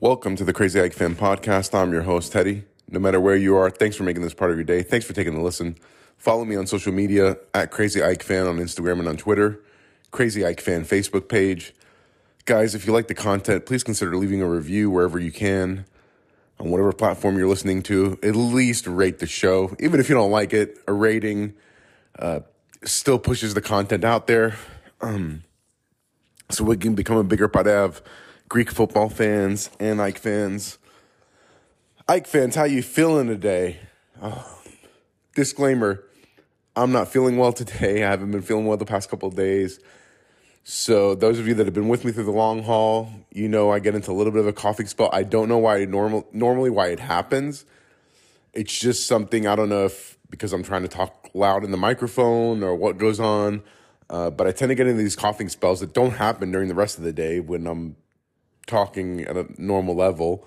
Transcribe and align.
Welcome 0.00 0.36
to 0.36 0.44
the 0.44 0.52
Crazy 0.52 0.80
Ike 0.80 0.92
Fan 0.92 1.16
Podcast. 1.16 1.74
I'm 1.74 1.90
your 1.90 2.02
host, 2.02 2.30
Teddy. 2.30 2.62
No 2.88 3.00
matter 3.00 3.20
where 3.20 3.34
you 3.34 3.56
are, 3.56 3.68
thanks 3.68 3.96
for 3.96 4.04
making 4.04 4.22
this 4.22 4.32
part 4.32 4.52
of 4.52 4.56
your 4.56 4.62
day. 4.62 4.84
Thanks 4.84 5.04
for 5.04 5.12
taking 5.12 5.34
a 5.34 5.42
listen. 5.42 5.76
Follow 6.16 6.44
me 6.44 6.54
on 6.54 6.68
social 6.68 6.92
media 6.92 7.36
at 7.52 7.72
Crazy 7.72 8.00
Ike 8.00 8.22
Fan 8.22 8.46
on 8.46 8.58
Instagram 8.58 9.00
and 9.00 9.08
on 9.08 9.16
Twitter, 9.16 9.60
Crazy 10.12 10.46
Ike 10.46 10.60
Fan 10.60 10.84
Facebook 10.84 11.28
page. 11.28 11.74
Guys, 12.44 12.76
if 12.76 12.86
you 12.86 12.92
like 12.92 13.08
the 13.08 13.14
content, 13.14 13.66
please 13.66 13.82
consider 13.82 14.16
leaving 14.16 14.40
a 14.40 14.48
review 14.48 14.88
wherever 14.88 15.18
you 15.18 15.32
can 15.32 15.84
on 16.60 16.70
whatever 16.70 16.92
platform 16.92 17.36
you're 17.36 17.48
listening 17.48 17.82
to. 17.82 18.20
At 18.22 18.36
least 18.36 18.86
rate 18.86 19.18
the 19.18 19.26
show. 19.26 19.74
Even 19.80 19.98
if 19.98 20.08
you 20.08 20.14
don't 20.14 20.30
like 20.30 20.52
it, 20.52 20.78
a 20.86 20.92
rating 20.92 21.54
uh, 22.16 22.40
still 22.84 23.18
pushes 23.18 23.54
the 23.54 23.62
content 23.62 24.04
out 24.04 24.28
there. 24.28 24.56
Um, 25.00 25.42
so 26.50 26.62
we 26.62 26.76
can 26.76 26.94
become 26.94 27.16
a 27.16 27.24
bigger 27.24 27.48
parev. 27.48 28.00
Greek 28.48 28.70
football 28.70 29.10
fans 29.10 29.68
and 29.78 30.00
Ike 30.00 30.18
fans. 30.18 30.78
Ike 32.08 32.26
fans, 32.26 32.54
how 32.54 32.64
you 32.64 32.82
feeling 32.82 33.26
today? 33.26 33.78
Oh, 34.22 34.62
disclaimer, 35.34 36.02
I'm 36.74 36.90
not 36.90 37.08
feeling 37.08 37.36
well 37.36 37.52
today. 37.52 38.04
I 38.04 38.10
haven't 38.10 38.30
been 38.30 38.40
feeling 38.40 38.64
well 38.64 38.78
the 38.78 38.86
past 38.86 39.10
couple 39.10 39.28
of 39.28 39.36
days. 39.36 39.80
So 40.64 41.14
those 41.14 41.38
of 41.38 41.46
you 41.46 41.54
that 41.54 41.66
have 41.66 41.74
been 41.74 41.88
with 41.88 42.06
me 42.06 42.12
through 42.12 42.24
the 42.24 42.30
long 42.30 42.62
haul, 42.62 43.10
you 43.30 43.48
know 43.48 43.70
I 43.70 43.80
get 43.80 43.94
into 43.94 44.10
a 44.10 44.14
little 44.14 44.32
bit 44.32 44.40
of 44.40 44.46
a 44.46 44.52
coughing 44.54 44.86
spell. 44.86 45.10
I 45.12 45.24
don't 45.24 45.48
know 45.48 45.58
why 45.58 45.84
normal 45.84 46.26
normally 46.32 46.70
why 46.70 46.88
it 46.88 47.00
happens. 47.00 47.66
It's 48.54 48.78
just 48.78 49.06
something 49.06 49.46
I 49.46 49.56
don't 49.56 49.68
know 49.68 49.84
if 49.84 50.16
because 50.30 50.54
I'm 50.54 50.62
trying 50.62 50.82
to 50.82 50.88
talk 50.88 51.28
loud 51.34 51.64
in 51.64 51.70
the 51.70 51.76
microphone 51.76 52.62
or 52.62 52.74
what 52.74 52.96
goes 52.96 53.20
on. 53.20 53.62
Uh, 54.08 54.30
but 54.30 54.46
I 54.46 54.52
tend 54.52 54.70
to 54.70 54.74
get 54.74 54.86
into 54.86 55.02
these 55.02 55.16
coughing 55.16 55.50
spells 55.50 55.80
that 55.80 55.92
don't 55.92 56.12
happen 56.12 56.50
during 56.50 56.68
the 56.68 56.74
rest 56.74 56.96
of 56.96 57.04
the 57.04 57.12
day 57.12 57.40
when 57.40 57.66
I'm 57.66 57.96
talking 58.68 59.22
at 59.22 59.36
a 59.36 59.46
normal 59.58 59.96
level. 59.96 60.46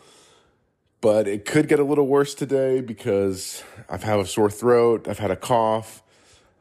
But 1.02 1.28
it 1.28 1.46
could 1.46 1.68
get 1.68 1.80
a 1.80 1.84
little 1.84 2.08
worse 2.08 2.36
today 2.36 2.80
because 2.80 3.64
I've 3.90 4.04
had 4.04 4.20
a 4.20 4.26
sore 4.26 4.52
throat, 4.52 5.08
I've 5.08 5.20
had 5.20 5.32
a 5.32 5.36
cough. 5.36 6.04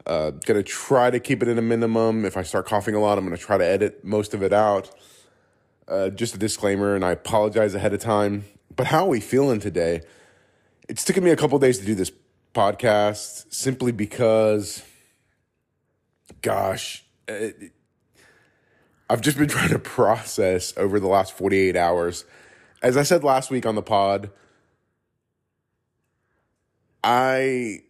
Uh, 0.05 0.31
gonna 0.31 0.63
try 0.63 1.11
to 1.11 1.19
keep 1.19 1.43
it 1.43 1.47
in 1.47 1.59
a 1.59 1.61
minimum. 1.61 2.25
If 2.25 2.35
I 2.35 2.41
start 2.41 2.65
coughing 2.65 2.95
a 2.95 2.99
lot, 2.99 3.19
I'm 3.19 3.23
gonna 3.23 3.37
try 3.37 3.57
to 3.57 3.65
edit 3.65 4.03
most 4.03 4.33
of 4.33 4.41
it 4.41 4.51
out. 4.51 4.89
Uh, 5.87 6.09
just 6.09 6.33
a 6.33 6.39
disclaimer, 6.39 6.95
and 6.95 7.05
I 7.05 7.11
apologize 7.11 7.75
ahead 7.75 7.93
of 7.93 7.99
time. 7.99 8.45
But 8.75 8.87
how 8.87 9.05
are 9.05 9.09
we 9.09 9.19
feeling 9.19 9.59
today? 9.59 10.01
It's 10.89 11.03
taken 11.03 11.23
me 11.23 11.29
a 11.29 11.35
couple 11.35 11.59
days 11.59 11.77
to 11.79 11.85
do 11.85 11.93
this 11.93 12.11
podcast 12.55 13.53
simply 13.53 13.91
because, 13.91 14.83
gosh, 16.41 17.05
it, 17.27 17.73
I've 19.11 19.19
just 19.19 19.37
been 19.37 19.49
trying 19.49 19.69
to 19.69 19.79
process 19.79 20.73
over 20.77 20.97
the 20.99 21.07
last 21.07 21.33
48 21.33 21.75
hours. 21.75 22.23
As 22.81 22.95
I 22.95 23.03
said 23.03 23.25
last 23.25 23.51
week 23.51 23.65
on 23.65 23.75
the 23.75 23.81
pod, 23.81 24.31
I 27.03 27.81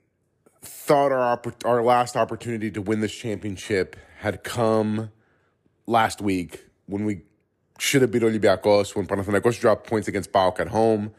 thought 0.63 1.11
our 1.11 1.37
oppor- 1.37 1.65
our 1.65 1.83
last 1.83 2.17
opportunity 2.17 2.71
to 2.71 2.81
win 2.81 3.01
this 3.01 3.13
championship 3.13 3.95
had 4.19 4.43
come 4.43 5.11
last 5.85 6.21
week 6.21 6.65
when 6.87 7.05
we 7.05 7.21
should 7.77 8.01
have 8.01 8.11
beat 8.11 8.23
Olympiacos 8.23 8.95
when 8.95 9.05
Panathinaikos 9.05 9.59
dropped 9.59 9.87
points 9.87 10.07
against 10.07 10.31
PAOK 10.31 10.59
at 10.59 10.67
home. 10.69 11.13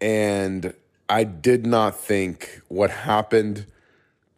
And 0.00 0.74
I 1.08 1.24
did 1.24 1.64
not 1.64 1.96
think 1.96 2.60
what 2.68 2.90
happened 2.90 3.66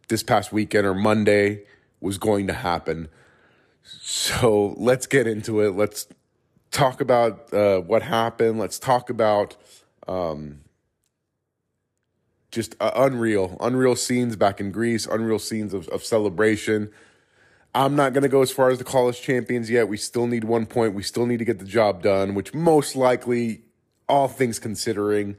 this 0.09 0.23
past 0.23 0.53
weekend 0.53 0.87
or 0.87 0.95
Monday 0.95 1.65
was 2.01 2.19
going 2.19 2.47
to 2.49 2.53
happen. 2.53 3.09
So 3.85 4.75
let's 4.77 5.07
get 5.07 5.27
into 5.27 5.61
it. 5.61 5.71
Let's 5.71 6.07
talk 6.71 7.01
about 7.01 7.53
uh, 7.53 7.81
what 7.81 8.03
happened. 8.03 8.59
Let's 8.59 8.79
talk 8.79 9.11
about 9.11 9.57
um, 10.09 10.61
just 12.51 12.77
uh, 12.81 12.93
unreal, 12.95 13.57
unreal 13.61 13.97
scenes 13.97 14.37
back 14.37 14.61
in 14.61 14.71
Greece, 14.71 15.07
unreal 15.07 15.39
scenes 15.39 15.75
of, 15.75 15.89
of 15.89 16.05
celebration. 16.05 16.91
I'm 17.75 17.97
not 17.97 18.13
going 18.13 18.23
to 18.23 18.29
go 18.29 18.43
as 18.43 18.51
far 18.51 18.71
as 18.71 18.79
the 18.79 18.87
us 18.87 19.19
champions 19.19 19.71
yet. 19.71 19.89
We 19.89 19.97
still 19.97 20.27
need 20.27 20.45
one 20.45 20.67
point. 20.67 20.95
We 20.95 21.03
still 21.03 21.27
need 21.27 21.39
to 21.39 21.45
get 21.45 21.59
the 21.59 21.65
job 21.65 22.03
done, 22.03 22.35
which 22.35 22.53
most 22.53 22.95
likely, 22.95 23.63
all 24.09 24.29
things 24.29 24.59
considering, 24.59 25.37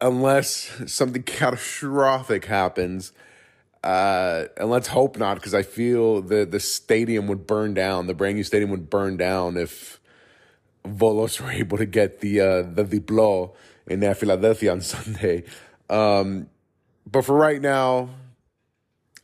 unless 0.00 0.82
something 0.86 1.22
catastrophic 1.24 2.46
happens, 2.46 3.12
uh, 3.86 4.48
and 4.56 4.68
let's 4.68 4.88
hope 4.88 5.16
not, 5.16 5.36
because 5.36 5.54
I 5.54 5.62
feel 5.62 6.20
the 6.20 6.44
the 6.44 6.58
stadium 6.58 7.28
would 7.28 7.46
burn 7.46 7.72
down. 7.72 8.08
The 8.08 8.14
brand 8.14 8.34
new 8.34 8.42
stadium 8.42 8.70
would 8.72 8.90
burn 8.90 9.16
down 9.16 9.56
if 9.56 10.00
Volos 10.84 11.40
were 11.42 11.52
able 11.52 11.78
to 11.78 11.86
get 11.86 12.20
the 12.20 12.40
uh, 12.40 12.62
the 12.62 12.84
diplo 12.84 13.54
in 13.86 14.00
Philadelphia 14.14 14.72
on 14.72 14.80
Sunday. 14.94 15.44
Um, 15.88 16.50
but 17.08 17.24
for 17.24 17.36
right 17.36 17.62
now, 17.62 18.10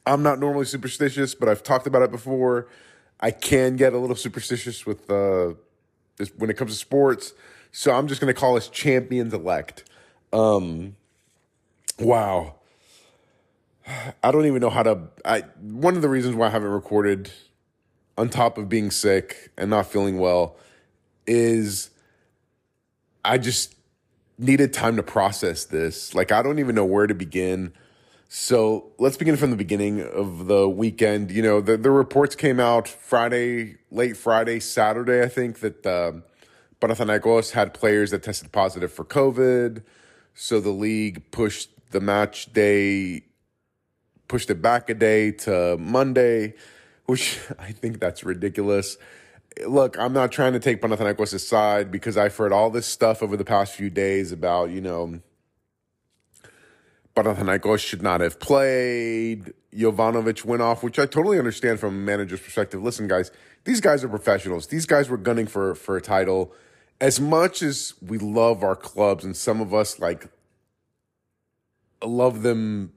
I'm 0.07 0.23
not 0.23 0.39
normally 0.39 0.67
superstitious, 0.67 1.35
but 1.35 1.49
I've 1.49 1.65
talked 1.65 1.89
about 1.89 2.03
it 2.03 2.13
before. 2.13 2.69
I 3.19 3.33
can 3.33 3.75
get 3.75 3.95
a 3.95 3.99
little 3.99 4.15
superstitious 4.15 4.87
with 4.87 5.11
uh, 5.11 5.55
this 6.19 6.31
when 6.37 6.51
it 6.51 6.57
comes 6.57 6.71
to 6.71 6.79
sports, 6.79 7.33
so 7.73 7.91
I'm 7.91 8.07
just 8.07 8.21
going 8.21 8.33
to 8.33 8.41
call 8.41 8.57
us 8.57 8.69
champions 8.69 9.35
elect. 9.35 9.91
Um, 10.33 10.95
wow. 11.99 12.62
I 14.23 14.31
don't 14.31 14.47
even 14.47 14.61
know 14.61 14.71
how 14.71 14.83
to. 14.83 15.09
I 15.25 15.41
one 15.61 15.97
of 15.97 16.03
the 16.03 16.09
reasons 16.09 16.35
why 16.35 16.47
I 16.47 16.51
haven't 16.51 16.71
recorded, 16.71 17.31
on 18.17 18.29
top 18.29 18.59
of 18.59 18.69
being 18.69 18.91
sick 18.91 19.51
and 19.57 19.71
not 19.71 19.87
feeling 19.87 20.19
well, 20.19 20.57
is 21.27 21.91
I 23.25 23.39
just 23.39 23.75
needed 24.39 24.73
time 24.73 24.97
to 24.97 25.03
process 25.03 25.65
this. 25.65 26.15
Like 26.15 26.33
I 26.33 26.43
don't 26.43 26.59
even 26.59 26.75
know 26.75 26.85
where 26.85 27.07
to 27.07 27.15
begin. 27.15 27.73
So 28.29 28.93
let's 28.99 29.17
begin 29.17 29.37
from 29.37 29.51
the 29.51 29.57
beginning 29.57 30.01
of 30.01 30.47
the 30.47 30.69
weekend. 30.69 31.31
You 31.31 31.43
know, 31.43 31.61
the 31.61 31.77
the 31.77 31.91
reports 31.91 32.35
came 32.35 32.61
out 32.61 32.89
Friday, 32.89 33.77
late 33.91 34.17
Friday, 34.17 34.61
Saturday. 34.61 35.23
I 35.23 35.29
think 35.29 35.61
that 35.61 35.85
uh, 35.85 36.13
Panathinaikos 36.81 37.53
had 37.53 37.75
players 37.75 38.11
that 38.11 38.23
tested 38.23 38.51
positive 38.53 38.93
for 38.93 39.05
COVID. 39.05 39.83
So 40.35 40.61
the 40.61 40.71
league 40.71 41.31
pushed 41.31 41.69
the 41.91 42.01
match 42.01 42.53
day 42.53 43.25
pushed 44.33 44.49
it 44.49 44.63
back 44.63 44.89
a 44.89 44.95
day 44.95 45.31
to 45.31 45.77
Monday, 45.79 46.55
which 47.05 47.39
I 47.59 47.71
think 47.71 48.01
that's 48.01 48.25
ridiculous. 48.25 48.97
Look, 49.67 49.99
I'm 49.99 50.15
not 50.15 50.33
trying 50.33 50.55
to 50.55 50.59
take 50.59 50.81
Panathinaikos' 50.81 51.41
side 51.41 51.91
because 51.91 52.17
I've 52.17 52.35
heard 52.35 52.51
all 52.51 52.71
this 52.71 52.87
stuff 52.87 53.23
over 53.23 53.37
the 53.37 53.45
past 53.45 53.75
few 53.75 53.91
days 53.91 54.33
about, 54.33 54.71
you 54.71 54.81
know, 54.81 55.21
Panathinaikos 57.15 57.81
should 57.81 58.01
not 58.01 58.23
have 58.23 58.41
played. 58.41 59.53
Jovanovic 59.75 60.47
went 60.47 60.63
off, 60.63 60.83
which 60.83 60.99
I 60.99 61.05
totally 61.05 61.39
understand 61.39 61.79
from 61.79 61.91
a 61.91 61.99
manager's 61.99 62.41
perspective. 62.41 62.83
Listen, 62.83 63.07
guys, 63.07 63.31
these 63.65 63.83
guys 63.83 64.03
are 64.03 64.09
professionals. 64.09 64.69
These 64.69 64.87
guys 64.87 65.11
were 65.11 65.19
gunning 65.19 65.47
for 65.47 65.75
for 65.75 65.95
a 65.99 66.01
title. 66.01 66.55
As 67.03 67.21
much 67.21 67.61
as 67.61 67.93
we 68.01 68.17
love 68.17 68.63
our 68.63 68.77
clubs, 68.77 69.27
and 69.27 69.37
some 69.37 69.61
of 69.61 69.75
us 69.75 69.99
like 69.99 70.29
love 72.03 72.41
them 72.41 72.95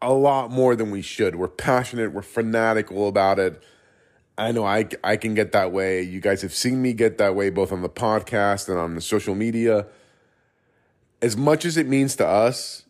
a 0.00 0.12
lot 0.12 0.50
more 0.50 0.76
than 0.76 0.90
we 0.90 1.02
should. 1.02 1.36
We're 1.36 1.48
passionate, 1.48 2.12
we're 2.12 2.22
fanatical 2.22 3.08
about 3.08 3.38
it. 3.38 3.62
I 4.38 4.52
know 4.52 4.64
I, 4.64 4.86
I 5.02 5.16
can 5.16 5.34
get 5.34 5.52
that 5.52 5.72
way. 5.72 6.02
You 6.02 6.20
guys 6.20 6.42
have 6.42 6.52
seen 6.52 6.82
me 6.82 6.92
get 6.92 7.18
that 7.18 7.34
way 7.34 7.48
both 7.50 7.72
on 7.72 7.82
the 7.82 7.88
podcast 7.88 8.68
and 8.68 8.78
on 8.78 8.94
the 8.94 9.00
social 9.00 9.34
media. 9.34 9.86
As 11.22 11.36
much 11.36 11.64
as 11.64 11.78
it 11.78 11.88
means 11.88 12.16
to 12.16 12.26
us, 12.26 12.84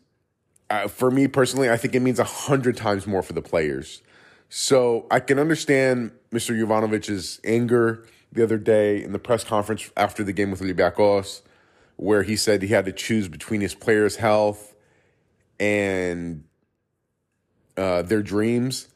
uh, 0.69 0.89
for 0.89 1.09
me 1.09 1.27
personally, 1.27 1.69
I 1.69 1.77
think 1.77 1.95
it 1.95 2.01
means 2.01 2.19
a 2.19 2.25
hundred 2.25 2.75
times 2.75 3.07
more 3.07 3.21
for 3.21 3.31
the 3.31 3.41
players. 3.41 4.01
So 4.49 5.07
I 5.09 5.21
can 5.21 5.39
understand 5.39 6.11
Mr. 6.31 6.57
Jovanovic's 6.57 7.39
anger 7.45 8.05
the 8.31 8.43
other 8.43 8.57
day 8.57 9.01
in 9.01 9.13
the 9.13 9.19
press 9.19 9.45
conference 9.45 9.89
after 9.95 10.23
the 10.23 10.33
game 10.33 10.51
with 10.51 10.61
Olympiacos, 10.61 11.41
where 11.95 12.23
he 12.23 12.35
said 12.35 12.61
he 12.61 12.67
had 12.69 12.85
to 12.85 12.91
choose 12.91 13.29
between 13.29 13.61
his 13.61 13.73
players' 13.73 14.17
health 14.17 14.75
and 15.59 16.43
uh, 17.77 18.01
their 18.01 18.21
dreams. 18.21 18.87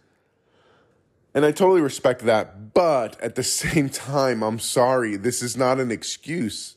And 1.34 1.46
I 1.46 1.52
totally 1.52 1.82
respect 1.82 2.24
that. 2.26 2.74
But 2.74 3.20
at 3.22 3.36
the 3.36 3.44
same 3.62 3.90
time, 3.90 4.44
I'm 4.44 4.60
sorry, 4.60 5.16
this 5.16 5.42
is 5.42 5.56
not 5.56 5.80
an 5.80 5.92
excuse. 5.92 6.76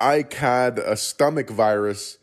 I 0.00 0.24
had 0.32 0.78
a 0.78 0.96
stomach 0.96 1.48
virus 1.48 2.18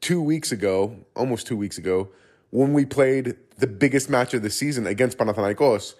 two 0.00 0.20
weeks 0.20 0.50
ago, 0.50 0.96
almost 1.14 1.46
two 1.46 1.56
weeks 1.56 1.78
ago, 1.78 2.08
when 2.50 2.72
we 2.72 2.84
played 2.84 3.36
the 3.58 3.66
biggest 3.68 4.10
match 4.10 4.34
of 4.34 4.42
the 4.42 4.50
season 4.50 4.86
against 4.86 5.16
Panathinaikos. 5.16 5.94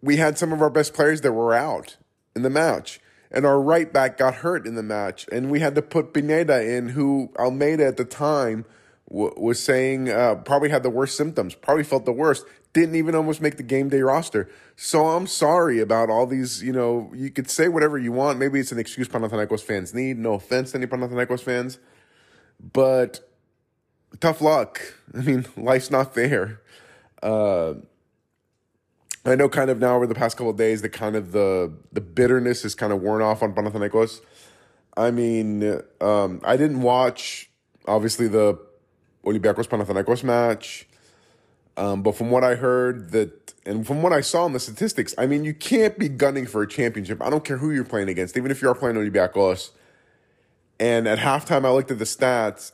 We 0.00 0.16
had 0.16 0.38
some 0.38 0.52
of 0.52 0.62
our 0.62 0.70
best 0.70 0.94
players 0.94 1.22
that 1.22 1.32
were 1.32 1.52
out 1.52 1.96
in 2.36 2.42
the 2.42 2.50
match, 2.50 3.00
and 3.30 3.44
our 3.44 3.60
right 3.60 3.92
back 3.92 4.18
got 4.18 4.36
hurt 4.36 4.66
in 4.66 4.76
the 4.76 4.82
match, 4.84 5.26
and 5.32 5.50
we 5.50 5.58
had 5.58 5.74
to 5.74 5.82
put 5.82 6.14
Pineda 6.14 6.64
in, 6.64 6.90
who 6.90 7.30
Almeyda 7.38 7.84
at 7.84 7.96
the 7.96 8.04
time 8.04 8.64
w- 9.08 9.34
was 9.36 9.62
saying 9.62 10.10
uh, 10.10 10.36
probably 10.36 10.68
had 10.68 10.82
the 10.82 10.90
worst 10.90 11.16
symptoms, 11.16 11.54
probably 11.54 11.84
felt 11.84 12.04
the 12.04 12.12
worst, 12.12 12.44
didn't 12.72 12.94
even 12.94 13.14
almost 13.14 13.40
make 13.40 13.56
the 13.56 13.62
game 13.62 13.88
day 13.88 14.00
roster. 14.00 14.48
So 14.76 15.06
I'm 15.06 15.26
sorry 15.26 15.80
about 15.80 16.10
all 16.10 16.26
these. 16.26 16.62
You 16.62 16.72
know, 16.72 17.10
you 17.14 17.30
could 17.30 17.50
say 17.50 17.68
whatever 17.68 17.98
you 17.98 18.12
want. 18.12 18.38
Maybe 18.38 18.60
it's 18.60 18.72
an 18.72 18.78
excuse 18.78 19.08
Panathinaikos 19.08 19.62
fans 19.62 19.94
need. 19.94 20.18
No 20.18 20.34
offense 20.34 20.72
to 20.72 20.78
any 20.78 20.86
Panathinaikos 20.86 21.40
fans, 21.40 21.78
but 22.60 23.28
tough 24.20 24.40
luck. 24.40 24.80
I 25.14 25.22
mean, 25.22 25.46
life's 25.56 25.90
not 25.90 26.14
fair. 26.14 26.60
Uh, 27.22 27.74
I 29.24 29.34
know 29.34 29.48
kind 29.48 29.70
of 29.70 29.78
now 29.80 29.96
over 29.96 30.06
the 30.06 30.14
past 30.14 30.36
couple 30.36 30.50
of 30.50 30.56
days 30.56 30.82
the 30.82 30.88
kind 30.88 31.16
of 31.16 31.32
the 31.32 31.72
the 31.92 32.00
bitterness 32.00 32.64
is 32.64 32.74
kind 32.74 32.92
of 32.92 33.00
worn 33.02 33.22
off 33.22 33.42
on 33.42 33.54
Panathinaikos. 33.54 34.20
I 34.96 35.10
mean, 35.10 35.80
um, 36.00 36.40
I 36.44 36.56
didn't 36.56 36.80
watch 36.80 37.50
obviously 37.86 38.28
the 38.28 38.58
Olympiacos 39.26 39.66
Panathinaikos 39.66 40.22
match, 40.22 40.86
um, 41.76 42.02
but 42.02 42.16
from 42.16 42.30
what 42.30 42.44
I 42.44 42.54
heard 42.54 43.10
that 43.10 43.54
and 43.66 43.86
from 43.86 44.00
what 44.00 44.12
I 44.12 44.20
saw 44.20 44.46
in 44.46 44.52
the 44.52 44.60
statistics, 44.60 45.14
I 45.18 45.26
mean, 45.26 45.44
you 45.44 45.52
can't 45.52 45.98
be 45.98 46.08
gunning 46.08 46.46
for 46.46 46.62
a 46.62 46.68
championship. 46.68 47.20
I 47.20 47.28
don't 47.28 47.44
care 47.44 47.56
who 47.56 47.72
you're 47.72 47.84
playing 47.84 48.08
against, 48.08 48.36
even 48.36 48.50
if 48.50 48.62
you 48.62 48.68
are 48.68 48.74
playing 48.74 48.96
Olympiacos. 48.96 49.70
And 50.78 51.08
at 51.08 51.18
halftime, 51.18 51.64
I 51.64 51.70
looked 51.70 51.90
at 51.90 51.98
the 51.98 52.04
stats, 52.04 52.72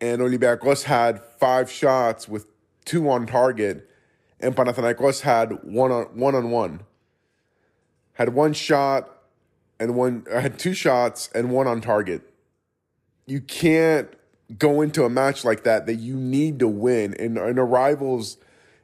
and 0.00 0.22
Olympiacos 0.22 0.84
had 0.84 1.22
five 1.38 1.70
shots 1.70 2.28
with 2.28 2.46
two 2.84 3.10
on 3.10 3.26
target 3.26 3.90
and 4.40 4.56
Panathinaikos 4.56 5.20
had 5.20 5.62
one 5.62 5.92
on 5.92 6.04
one 6.16 6.34
on 6.34 6.50
one. 6.50 6.80
Had 8.14 8.30
one 8.30 8.52
shot 8.52 9.08
and 9.78 9.94
one 9.94 10.26
had 10.30 10.58
two 10.58 10.74
shots 10.74 11.30
and 11.34 11.50
one 11.50 11.66
on 11.66 11.80
target. 11.80 12.22
You 13.26 13.40
can't 13.40 14.08
go 14.58 14.80
into 14.80 15.04
a 15.04 15.10
match 15.10 15.44
like 15.44 15.64
that 15.64 15.86
that 15.86 15.96
you 15.96 16.16
need 16.16 16.58
to 16.58 16.68
win 16.68 17.14
in, 17.14 17.36
in 17.36 17.58
a 17.58 17.64
rival's 17.64 18.36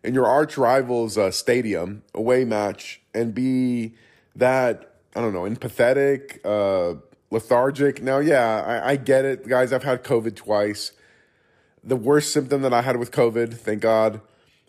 in 0.04 0.14
your 0.14 0.26
arch 0.26 0.56
rival's 0.56 1.18
uh, 1.18 1.30
stadium 1.30 2.02
away 2.14 2.44
match 2.44 3.00
and 3.12 3.34
be 3.34 3.94
that 4.36 4.94
I 5.16 5.20
don't 5.20 5.32
know 5.32 5.42
empathetic, 5.42 6.38
uh, 6.44 7.00
lethargic. 7.30 8.02
Now, 8.02 8.18
yeah, 8.18 8.62
I, 8.62 8.90
I 8.90 8.96
get 8.96 9.24
it, 9.24 9.48
guys. 9.48 9.72
I've 9.72 9.82
had 9.82 10.04
COVID 10.04 10.36
twice. 10.36 10.92
The 11.82 11.96
worst 11.96 12.32
symptom 12.32 12.62
that 12.62 12.74
I 12.74 12.82
had 12.82 12.98
with 12.98 13.10
COVID, 13.10 13.54
thank 13.54 13.80
God, 13.80 14.20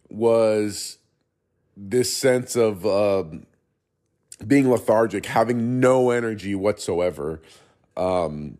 was 0.09 0.97
this 1.75 2.15
sense 2.15 2.55
of 2.55 2.85
uh, 2.85 3.25
being 4.45 4.69
lethargic, 4.71 5.25
having 5.25 5.79
no 5.79 6.11
energy 6.11 6.55
whatsoever. 6.55 7.41
Um, 7.95 8.57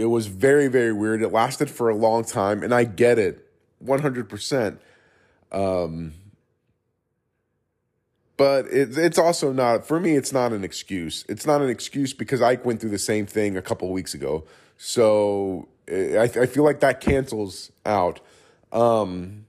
it 0.00 0.06
was 0.06 0.26
very, 0.26 0.68
very 0.68 0.92
weird. 0.92 1.22
It 1.22 1.32
lasted 1.32 1.70
for 1.70 1.88
a 1.88 1.94
long 1.94 2.24
time, 2.24 2.62
and 2.62 2.74
I 2.74 2.84
get 2.84 3.18
it 3.18 3.46
100%. 3.84 4.78
Um, 5.52 6.14
but 8.36 8.66
it, 8.66 8.96
it's 8.96 9.18
also 9.18 9.52
not, 9.52 9.86
for 9.86 10.00
me, 10.00 10.16
it's 10.16 10.32
not 10.32 10.52
an 10.52 10.64
excuse. 10.64 11.24
It's 11.28 11.46
not 11.46 11.60
an 11.60 11.68
excuse 11.68 12.14
because 12.14 12.40
Ike 12.40 12.64
went 12.64 12.80
through 12.80 12.90
the 12.90 12.98
same 12.98 13.26
thing 13.26 13.56
a 13.56 13.62
couple 13.62 13.90
weeks 13.92 14.14
ago. 14.14 14.44
So 14.78 15.68
I, 15.88 16.22
I 16.22 16.46
feel 16.46 16.64
like 16.64 16.80
that 16.80 17.00
cancels 17.00 17.70
out. 17.84 18.20
Um, 18.72 19.44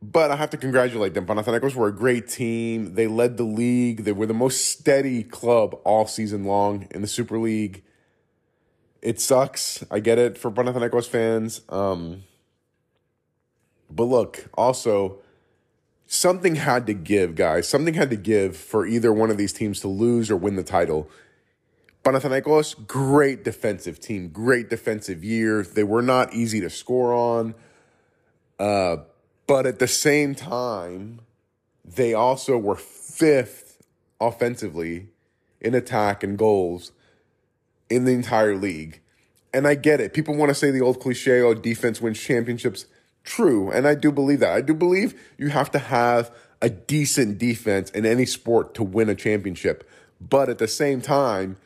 but 0.00 0.30
I 0.30 0.36
have 0.36 0.50
to 0.50 0.56
congratulate 0.56 1.14
them. 1.14 1.26
Panathinaikos 1.26 1.74
were 1.74 1.88
a 1.88 1.92
great 1.92 2.28
team. 2.28 2.94
They 2.94 3.06
led 3.06 3.36
the 3.36 3.44
league. 3.44 4.04
They 4.04 4.12
were 4.12 4.26
the 4.26 4.34
most 4.34 4.66
steady 4.66 5.24
club 5.24 5.78
all 5.84 6.06
season 6.06 6.44
long 6.44 6.86
in 6.92 7.02
the 7.02 7.08
Super 7.08 7.38
League. 7.38 7.82
It 9.00 9.20
sucks. 9.20 9.84
I 9.90 10.00
get 10.00 10.18
it 10.18 10.36
for 10.36 10.50
Panathinaikos 10.50 11.08
fans. 11.08 11.60
Um, 11.68 12.24
but 13.90 14.04
look, 14.04 14.48
also, 14.54 15.18
something 16.06 16.56
had 16.56 16.86
to 16.86 16.94
give, 16.94 17.34
guys. 17.34 17.68
Something 17.68 17.94
had 17.94 18.10
to 18.10 18.16
give 18.16 18.56
for 18.56 18.86
either 18.86 19.12
one 19.12 19.30
of 19.30 19.36
these 19.36 19.52
teams 19.52 19.80
to 19.80 19.88
lose 19.88 20.30
or 20.30 20.36
win 20.36 20.56
the 20.56 20.64
title. 20.64 21.08
Panathinaikos, 22.04 22.86
great 22.86 23.44
defensive 23.44 24.00
team, 24.00 24.28
great 24.28 24.68
defensive 24.68 25.22
year. 25.22 25.62
They 25.62 25.84
were 25.84 26.02
not 26.02 26.34
easy 26.34 26.60
to 26.60 26.70
score 26.70 27.12
on. 27.12 27.54
Uh, 28.58 28.98
but 29.46 29.66
at 29.66 29.78
the 29.78 29.88
same 29.88 30.34
time, 30.34 31.20
they 31.84 32.14
also 32.14 32.58
were 32.58 32.76
fifth 32.76 33.82
offensively 34.20 35.08
in 35.60 35.74
attack 35.74 36.22
and 36.22 36.36
goals 36.36 36.92
in 37.90 38.04
the 38.04 38.12
entire 38.12 38.56
league. 38.56 39.00
And 39.52 39.66
I 39.66 39.74
get 39.74 40.00
it. 40.00 40.12
People 40.12 40.36
want 40.36 40.50
to 40.50 40.54
say 40.54 40.70
the 40.70 40.80
old 40.80 41.00
cliche, 41.00 41.40
oh, 41.40 41.54
defense 41.54 42.00
wins 42.00 42.20
championships. 42.20 42.86
True. 43.24 43.70
And 43.70 43.86
I 43.86 43.94
do 43.94 44.12
believe 44.12 44.40
that. 44.40 44.52
I 44.52 44.60
do 44.60 44.74
believe 44.74 45.18
you 45.38 45.48
have 45.48 45.70
to 45.72 45.78
have 45.78 46.30
a 46.60 46.68
decent 46.68 47.38
defense 47.38 47.90
in 47.90 48.04
any 48.04 48.26
sport 48.26 48.74
to 48.74 48.82
win 48.82 49.08
a 49.08 49.14
championship. 49.14 49.88
But 50.20 50.48
at 50.48 50.58
the 50.58 50.68
same 50.68 51.00
time, 51.00 51.56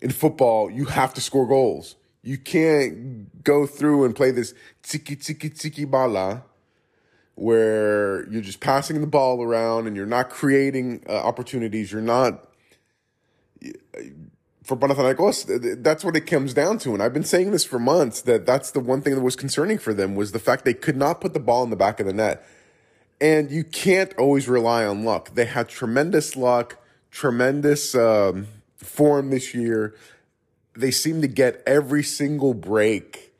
in 0.00 0.10
football, 0.10 0.70
you 0.70 0.86
have 0.86 1.14
to 1.14 1.20
score 1.20 1.46
goals. 1.46 1.96
You 2.22 2.38
can't 2.38 3.42
go 3.44 3.66
through 3.66 4.04
and 4.04 4.14
play 4.14 4.30
this 4.30 4.52
tiki 4.82 5.16
tiki 5.16 5.48
tiki 5.48 5.84
bala 5.84 6.42
where 7.34 8.28
you're 8.30 8.42
just 8.42 8.60
passing 8.60 9.00
the 9.00 9.06
ball 9.06 9.42
around 9.42 9.86
and 9.86 9.94
you're 9.94 10.06
not 10.06 10.30
creating 10.30 11.04
uh, 11.08 11.12
opportunities. 11.12 11.92
You're 11.92 12.02
not 12.02 12.48
for 14.66 14.76
Panathinaikos. 14.76 15.80
That's 15.82 16.04
what 16.04 16.16
it 16.16 16.22
comes 16.22 16.52
down 16.52 16.78
to, 16.78 16.92
and 16.92 17.00
I've 17.00 17.14
been 17.14 17.24
saying 17.24 17.52
this 17.52 17.64
for 17.64 17.78
months. 17.78 18.20
That 18.22 18.46
that's 18.46 18.72
the 18.72 18.80
one 18.80 19.00
thing 19.00 19.14
that 19.14 19.20
was 19.20 19.36
concerning 19.36 19.78
for 19.78 19.94
them 19.94 20.16
was 20.16 20.32
the 20.32 20.40
fact 20.40 20.64
they 20.64 20.74
could 20.74 20.96
not 20.96 21.20
put 21.20 21.34
the 21.34 21.40
ball 21.40 21.62
in 21.62 21.70
the 21.70 21.76
back 21.76 22.00
of 22.00 22.06
the 22.06 22.12
net, 22.12 22.44
and 23.20 23.48
you 23.48 23.62
can't 23.62 24.12
always 24.18 24.48
rely 24.48 24.84
on 24.84 25.04
luck. 25.04 25.34
They 25.34 25.44
had 25.44 25.68
tremendous 25.68 26.34
luck, 26.34 26.78
tremendous 27.12 27.94
um, 27.94 28.48
form 28.76 29.30
this 29.30 29.54
year. 29.54 29.94
They 30.74 30.90
seem 30.90 31.22
to 31.22 31.28
get 31.28 31.62
every 31.64 32.02
single 32.02 32.52
break, 32.52 33.32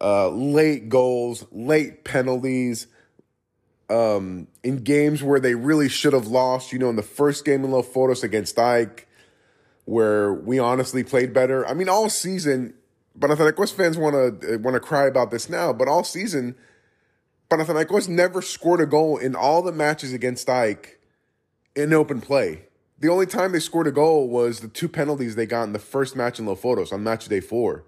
uh, 0.00 0.30
late 0.30 0.88
goals, 0.88 1.46
late 1.52 2.02
penalties 2.02 2.88
um, 3.88 4.48
in 4.64 4.78
games 4.78 5.22
where 5.22 5.38
they 5.38 5.54
really 5.54 5.88
should 5.88 6.12
have 6.12 6.26
lost. 6.26 6.72
You 6.72 6.80
know, 6.80 6.90
in 6.90 6.96
the 6.96 7.02
first 7.02 7.44
game 7.44 7.64
in 7.64 7.70
Leoforos 7.70 8.24
against 8.24 8.58
Ike, 8.58 9.06
where 9.84 10.32
we 10.32 10.58
honestly 10.58 11.02
played 11.02 11.32
better. 11.32 11.66
I 11.66 11.74
mean, 11.74 11.88
all 11.88 12.08
season, 12.08 12.74
Panathinaikos 13.18 13.72
fans 13.72 13.98
want 13.98 14.40
to 14.42 14.56
want 14.58 14.74
to 14.74 14.80
cry 14.80 15.06
about 15.06 15.30
this 15.30 15.48
now, 15.48 15.72
but 15.72 15.88
all 15.88 16.04
season, 16.04 16.54
Panathinaikos 17.50 18.08
never 18.08 18.40
scored 18.40 18.80
a 18.80 18.86
goal 18.86 19.16
in 19.18 19.34
all 19.34 19.62
the 19.62 19.72
matches 19.72 20.12
against 20.12 20.48
Ike 20.48 21.00
in 21.74 21.92
open 21.92 22.20
play. 22.20 22.66
The 22.98 23.08
only 23.08 23.26
time 23.26 23.52
they 23.52 23.60
scored 23.60 23.86
a 23.86 23.92
goal 23.92 24.28
was 24.28 24.60
the 24.60 24.68
two 24.68 24.88
penalties 24.88 25.34
they 25.34 25.46
got 25.46 25.64
in 25.64 25.72
the 25.72 25.78
first 25.78 26.14
match 26.14 26.38
in 26.38 26.44
Leoforos 26.44 26.92
on 26.92 27.02
match 27.02 27.28
day 27.28 27.40
four, 27.40 27.84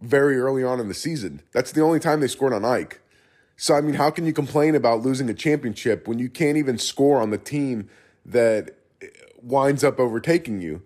very 0.00 0.38
early 0.38 0.64
on 0.64 0.80
in 0.80 0.88
the 0.88 0.94
season. 0.94 1.42
That's 1.52 1.70
the 1.70 1.82
only 1.82 2.00
time 2.00 2.20
they 2.20 2.28
scored 2.28 2.54
on 2.54 2.64
Ike. 2.64 3.00
So, 3.56 3.74
I 3.74 3.80
mean, 3.80 3.94
how 3.94 4.10
can 4.10 4.24
you 4.24 4.32
complain 4.32 4.74
about 4.74 5.02
losing 5.02 5.28
a 5.28 5.34
championship 5.34 6.08
when 6.08 6.18
you 6.18 6.30
can't 6.30 6.56
even 6.56 6.78
score 6.78 7.20
on 7.20 7.30
the 7.30 7.38
team 7.38 7.90
that 8.24 8.76
winds 9.42 9.84
up 9.84 10.00
overtaking 10.00 10.62
you? 10.62 10.82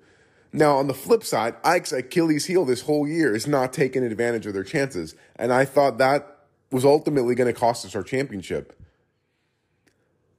Now, 0.53 0.77
on 0.77 0.87
the 0.87 0.95
flip 0.95 1.25
side, 1.25 1.55
Ike's 1.65 1.93
Achilles 1.93 2.47
heel 2.47 2.65
this 2.65 2.83
whole 2.83 3.09
year 3.09 3.35
is 3.35 3.47
not 3.47 3.73
taking 3.73 4.05
advantage 4.05 4.47
of 4.47 4.53
their 4.53 4.65
chances. 4.65 5.15
And 5.37 5.53
I 5.53 5.65
thought 5.65 5.99
that 5.99 6.41
was 6.71 6.85
ultimately 6.85 7.35
going 7.35 7.53
to 7.53 7.59
cost 7.59 7.87
us 7.87 7.97
our 7.97 8.03
championship. 8.03 8.79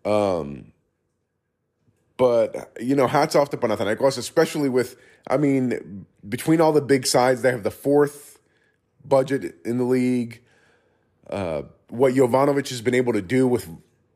Um, 0.05 0.71
but, 2.17 2.77
you 2.79 2.95
know, 2.95 3.07
hats 3.07 3.35
off 3.35 3.49
to 3.51 3.57
Panathinaikos, 3.57 4.17
especially 4.17 4.69
with, 4.69 4.97
I 5.27 5.37
mean, 5.37 6.05
between 6.27 6.61
all 6.61 6.71
the 6.71 6.81
big 6.81 7.07
sides, 7.07 7.41
they 7.41 7.51
have 7.51 7.63
the 7.63 7.71
fourth 7.71 8.39
budget 9.03 9.55
in 9.65 9.77
the 9.77 9.83
league. 9.83 10.41
Uh, 11.27 11.63
what 11.89 12.13
Jovanovic 12.13 12.69
has 12.69 12.81
been 12.81 12.95
able 12.95 13.13
to 13.13 13.21
do 13.21 13.47
with 13.47 13.67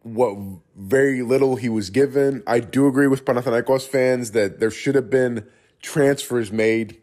what 0.03 0.37
very 0.75 1.21
little 1.21 1.55
he 1.55 1.69
was 1.69 1.89
given. 1.89 2.43
I 2.45 2.59
do 2.59 2.87
agree 2.87 3.07
with 3.07 3.25
Panathinaikos 3.25 3.87
fans 3.87 4.31
that 4.31 4.59
there 4.59 4.71
should 4.71 4.95
have 4.95 5.09
been 5.09 5.47
transfers 5.81 6.51
made, 6.51 7.01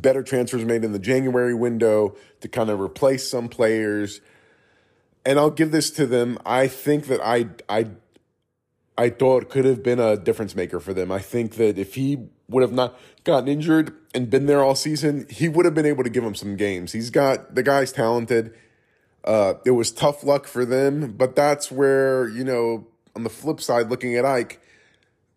better 0.00 0.22
transfers 0.22 0.64
made 0.64 0.84
in 0.84 0.92
the 0.92 0.98
January 0.98 1.54
window 1.54 2.16
to 2.40 2.48
kind 2.48 2.70
of 2.70 2.80
replace 2.80 3.28
some 3.28 3.48
players. 3.48 4.20
And 5.24 5.38
I'll 5.38 5.50
give 5.50 5.72
this 5.72 5.90
to 5.92 6.06
them. 6.06 6.38
I 6.46 6.68
think 6.68 7.06
that 7.06 7.20
I 7.22 7.48
I 7.68 7.90
I 8.96 9.10
thought 9.10 9.50
could 9.50 9.64
have 9.64 9.82
been 9.82 10.00
a 10.00 10.16
difference 10.16 10.56
maker 10.56 10.80
for 10.80 10.92
them. 10.92 11.12
I 11.12 11.20
think 11.20 11.54
that 11.54 11.78
if 11.78 11.94
he 11.94 12.28
would 12.48 12.62
have 12.62 12.72
not 12.72 12.98
gotten 13.24 13.48
injured 13.48 13.94
and 14.14 14.30
been 14.30 14.46
there 14.46 14.62
all 14.62 14.74
season, 14.74 15.26
he 15.30 15.48
would 15.48 15.64
have 15.66 15.74
been 15.74 15.86
able 15.86 16.02
to 16.02 16.10
give 16.10 16.24
them 16.24 16.34
some 16.34 16.56
games. 16.56 16.92
He's 16.92 17.10
got 17.10 17.54
the 17.54 17.62
guy's 17.62 17.92
talented. 17.92 18.54
Uh, 19.24 19.54
it 19.66 19.72
was 19.72 19.92
tough 19.92 20.24
luck 20.24 20.46
for 20.46 20.64
them, 20.64 21.12
but 21.12 21.36
that's 21.36 21.70
where, 21.70 22.28
you 22.28 22.42
know, 22.42 22.86
on 23.14 23.24
the 23.24 23.30
flip 23.30 23.60
side, 23.60 23.90
looking 23.90 24.16
at 24.16 24.24
Ike, 24.24 24.60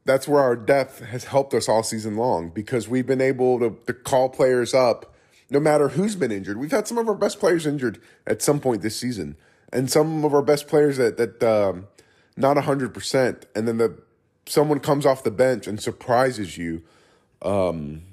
that's 0.06 0.28
where 0.28 0.42
our 0.42 0.56
depth 0.56 1.00
has 1.00 1.26
helped 1.26 1.54
us 1.54 1.70
all 1.70 1.84
season 1.84 2.16
long 2.16 2.50
because 2.50 2.88
we've 2.88 3.06
been 3.06 3.22
able 3.22 3.60
to, 3.60 3.78
to 3.86 3.94
call 3.94 4.30
players 4.30 4.74
up 4.74 5.14
no 5.52 5.60
matter 5.60 5.90
who's 5.90 6.16
been 6.16 6.32
injured. 6.32 6.58
We've 6.58 6.72
had 6.72 6.88
some 6.88 6.98
of 6.98 7.08
our 7.08 7.14
best 7.14 7.40
players 7.40 7.68
injured 7.68 8.02
at 8.26 8.42
some 8.42 8.60
point 8.60 8.82
this 8.82 8.96
season, 8.96 9.36
and 9.72 9.92
some 9.92 10.24
of 10.24 10.34
our 10.34 10.42
best 10.42 10.68
players 10.68 10.98
that 10.98 11.18
that 11.18 11.44
um, 11.44 11.88
not 12.38 12.58
hundred 12.64 12.94
percent, 12.94 13.46
and 13.54 13.68
then 13.68 13.78
the 13.78 14.02
someone 14.48 14.80
comes 14.80 15.06
off 15.06 15.24
the 15.24 15.32
bench 15.32 15.68
and 15.68 15.80
surprises 15.80 16.58
you. 16.58 16.82
Um, 17.42 18.04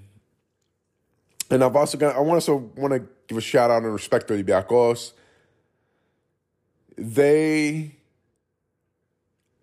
and 1.51 1.63
I've 1.63 1.77
also 1.77 1.97
got 1.97 2.17
I 2.17 2.21
want 2.21 2.43
to 2.43 2.55
want 2.55 2.93
to 2.93 3.05
give 3.29 3.39
a 3.39 3.41
shout 3.41 3.71
out 3.71 3.85
and 3.85 3.93
respect 3.93 4.29
to 4.29 4.35
Olympiacos. 4.35 5.13
They 6.97 7.98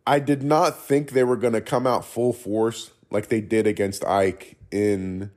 I 0.07 0.19
did 0.19 0.43
not 0.43 0.79
think 0.79 1.11
they 1.11 1.23
were 1.23 1.37
going 1.37 1.53
to 1.53 1.61
come 1.61 1.87
out 1.87 2.05
full 2.05 2.33
force 2.33 2.91
like 3.09 3.29
they 3.29 3.41
did 3.41 3.65
against 3.65 4.05
Ike 4.05 4.57
in 4.71 5.31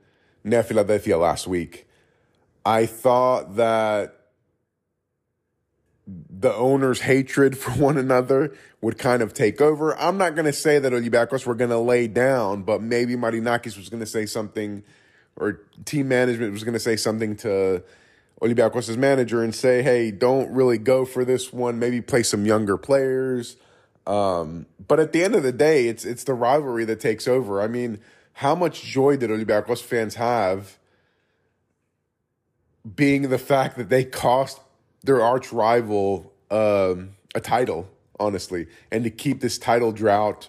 Nea 0.44 0.62
Philadelphia 0.62 1.16
last 1.16 1.46
week. 1.46 1.88
I 2.64 2.86
thought 2.86 3.56
that 3.56 4.14
the 6.06 6.54
owner's 6.54 7.00
hatred 7.00 7.56
for 7.56 7.70
one 7.82 7.96
another 7.96 8.54
would 8.80 8.98
kind 8.98 9.22
of 9.22 9.34
take 9.34 9.60
over. 9.60 9.98
I'm 9.98 10.18
not 10.18 10.34
going 10.34 10.46
to 10.46 10.52
say 10.52 10.78
that 10.78 10.92
Olympiacos 10.92 11.46
were 11.46 11.54
going 11.54 11.70
to 11.70 11.78
lay 11.78 12.06
down, 12.06 12.62
but 12.62 12.82
maybe 12.82 13.14
Marinakis 13.14 13.76
was 13.76 13.88
going 13.88 14.00
to 14.00 14.06
say 14.06 14.26
something 14.26 14.82
or 15.36 15.60
team 15.84 16.08
management 16.08 16.52
was 16.52 16.64
going 16.64 16.74
to 16.74 16.80
say 16.80 16.96
something 16.96 17.36
to 17.36 17.82
Olympiacos' 18.42 18.96
manager 18.96 19.42
and 19.42 19.54
say, 19.54 19.82
hey, 19.82 20.10
don't 20.10 20.50
really 20.52 20.78
go 20.78 21.04
for 21.04 21.24
this 21.24 21.52
one. 21.52 21.78
Maybe 21.78 22.00
play 22.00 22.22
some 22.22 22.44
younger 22.44 22.76
players. 22.76 23.56
Um, 24.08 24.64
but 24.88 24.98
at 24.98 25.12
the 25.12 25.22
end 25.22 25.34
of 25.34 25.42
the 25.42 25.52
day, 25.52 25.86
it's 25.86 26.04
it's 26.04 26.24
the 26.24 26.32
rivalry 26.32 26.86
that 26.86 26.98
takes 26.98 27.28
over. 27.28 27.60
I 27.60 27.68
mean, 27.68 28.00
how 28.32 28.54
much 28.54 28.82
joy 28.82 29.18
did 29.18 29.30
Olympiacos 29.30 29.82
fans 29.82 30.14
have 30.14 30.78
being 32.96 33.28
the 33.28 33.38
fact 33.38 33.76
that 33.76 33.90
they 33.90 34.04
cost 34.04 34.60
their 35.02 35.22
arch 35.22 35.52
rival 35.52 36.32
um, 36.50 37.10
a 37.34 37.40
title, 37.40 37.90
honestly, 38.18 38.66
and 38.90 39.04
to 39.04 39.10
keep 39.10 39.40
this 39.40 39.58
title 39.58 39.92
drought 39.92 40.48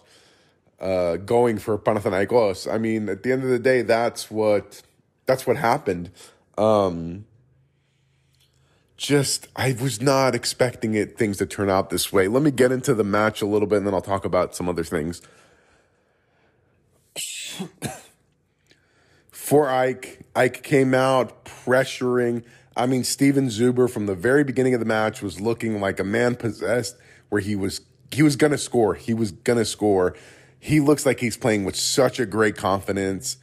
uh, 0.79 1.17
going 1.17 1.57
for 1.57 1.77
Panathinaikos. 1.77 2.71
I 2.71 2.77
mean, 2.77 3.09
at 3.09 3.23
the 3.23 3.33
end 3.33 3.43
of 3.43 3.49
the 3.49 3.59
day, 3.59 3.81
that's 3.81 4.31
what 4.31 4.81
that's 5.25 5.45
what 5.45 5.57
happened. 5.57 6.11
Um, 6.57 7.25
just 8.99 9.47
I 9.55 9.75
was 9.81 10.01
not 10.01 10.35
expecting 10.35 10.93
it 10.93 11.17
things 11.17 11.37
to 11.37 11.45
turn 11.45 11.69
out 11.69 11.89
this 11.89 12.11
way. 12.11 12.27
Let 12.27 12.43
me 12.43 12.51
get 12.51 12.73
into 12.73 12.93
the 12.93 13.05
match 13.05 13.41
a 13.41 13.45
little 13.45 13.67
bit, 13.67 13.77
and 13.77 13.87
then 13.87 13.93
I'll 13.93 14.01
talk 14.01 14.25
about 14.25 14.55
some 14.55 14.67
other 14.67 14.83
things. 14.83 15.21
For 19.31 19.69
Ike, 19.69 20.25
Ike 20.35 20.61
came 20.63 20.93
out 20.93 21.45
pressuring. 21.45 22.43
I 22.75 22.85
mean, 22.85 23.05
Steven 23.05 23.47
Zuber 23.47 23.89
from 23.89 24.05
the 24.05 24.15
very 24.15 24.43
beginning 24.43 24.73
of 24.73 24.81
the 24.81 24.85
match 24.85 25.21
was 25.21 25.39
looking 25.39 25.79
like 25.79 25.99
a 25.99 26.03
man 26.03 26.35
possessed, 26.35 26.97
where 27.29 27.41
he 27.41 27.55
was 27.55 27.79
he 28.11 28.21
was 28.21 28.35
gonna 28.35 28.57
score. 28.57 28.95
He 28.95 29.13
was 29.13 29.31
gonna 29.31 29.65
score. 29.65 30.13
He 30.59 30.81
looks 30.81 31.05
like 31.05 31.21
he's 31.21 31.37
playing 31.37 31.63
with 31.63 31.77
such 31.77 32.19
a 32.19 32.25
great 32.25 32.57
confidence 32.57 33.37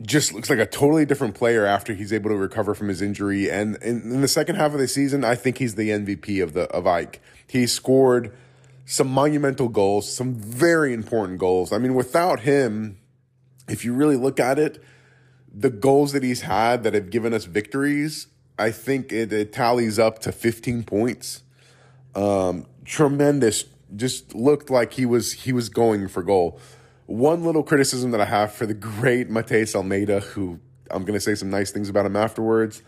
just 0.00 0.32
looks 0.32 0.48
like 0.48 0.58
a 0.58 0.66
totally 0.66 1.04
different 1.04 1.34
player 1.34 1.66
after 1.66 1.92
he's 1.92 2.12
able 2.12 2.30
to 2.30 2.36
recover 2.36 2.74
from 2.74 2.88
his 2.88 3.02
injury. 3.02 3.50
And 3.50 3.76
in, 3.76 4.02
in, 4.02 4.20
the 4.20 4.28
second 4.28 4.56
half 4.56 4.72
of 4.72 4.78
the 4.78 4.86
season, 4.86 5.24
I 5.24 5.34
think 5.34 5.58
he's 5.58 5.74
the 5.74 5.90
MVP 5.90 6.42
of 6.42 6.52
the 6.52 6.62
of 6.70 6.86
Ike. 6.86 7.20
He 7.48 7.66
scored 7.66 8.32
some 8.86 9.08
monumental 9.08 9.68
goals, 9.68 10.12
some 10.12 10.34
very 10.34 10.94
important 10.94 11.38
goals. 11.38 11.72
I 11.72 11.78
mean, 11.78 11.94
without 11.94 12.40
him, 12.40 12.98
if 13.68 13.84
you 13.84 13.92
really 13.92 14.16
look 14.16 14.38
at 14.38 14.58
it, 14.58 14.82
the 15.52 15.70
goals 15.70 16.12
that 16.12 16.22
he's 16.22 16.42
had 16.42 16.84
that 16.84 16.94
have 16.94 17.10
given 17.10 17.34
us 17.34 17.44
victories, 17.44 18.28
I 18.58 18.70
think 18.70 19.12
it, 19.12 19.32
it 19.32 19.52
tallies 19.52 19.98
up 19.98 20.20
to 20.20 20.32
15 20.32 20.84
points. 20.84 21.42
Um, 22.14 22.66
tremendous. 22.84 23.64
Just 23.94 24.34
looked 24.34 24.70
like 24.70 24.94
he 24.94 25.06
was 25.06 25.32
he 25.32 25.52
was 25.52 25.68
going 25.68 26.08
for 26.08 26.22
goal. 26.22 26.60
One 27.08 27.42
little 27.42 27.62
criticism 27.62 28.10
that 28.10 28.20
I 28.20 28.26
have 28.26 28.52
for 28.52 28.66
the 28.66 28.74
great 28.74 29.30
Matías 29.30 29.74
Almeyda, 29.74 30.20
who 30.20 30.60
I'm 30.90 31.04
going 31.04 31.14
to 31.14 31.20
say 31.20 31.34
some 31.34 31.48
nice 31.48 31.70
things 31.70 31.88
about 31.88 32.04
him 32.04 32.14
afterwards, 32.14 32.82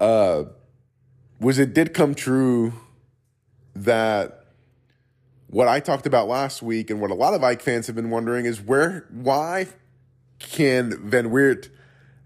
uh, 0.00 0.44
was 1.38 1.58
it 1.58 1.74
did 1.74 1.92
come 1.92 2.14
true 2.14 2.72
that 3.74 4.46
what 5.48 5.68
I 5.68 5.78
talked 5.78 6.06
about 6.06 6.26
last 6.26 6.62
week 6.62 6.88
and 6.88 6.98
what 6.98 7.10
a 7.10 7.14
lot 7.14 7.34
of 7.34 7.44
Ike 7.44 7.60
fans 7.60 7.86
have 7.86 7.94
been 7.94 8.08
wondering 8.08 8.46
is 8.46 8.62
where, 8.62 9.04
why 9.10 9.66
can 10.38 10.98
Van 11.06 11.30
Weert 11.30 11.68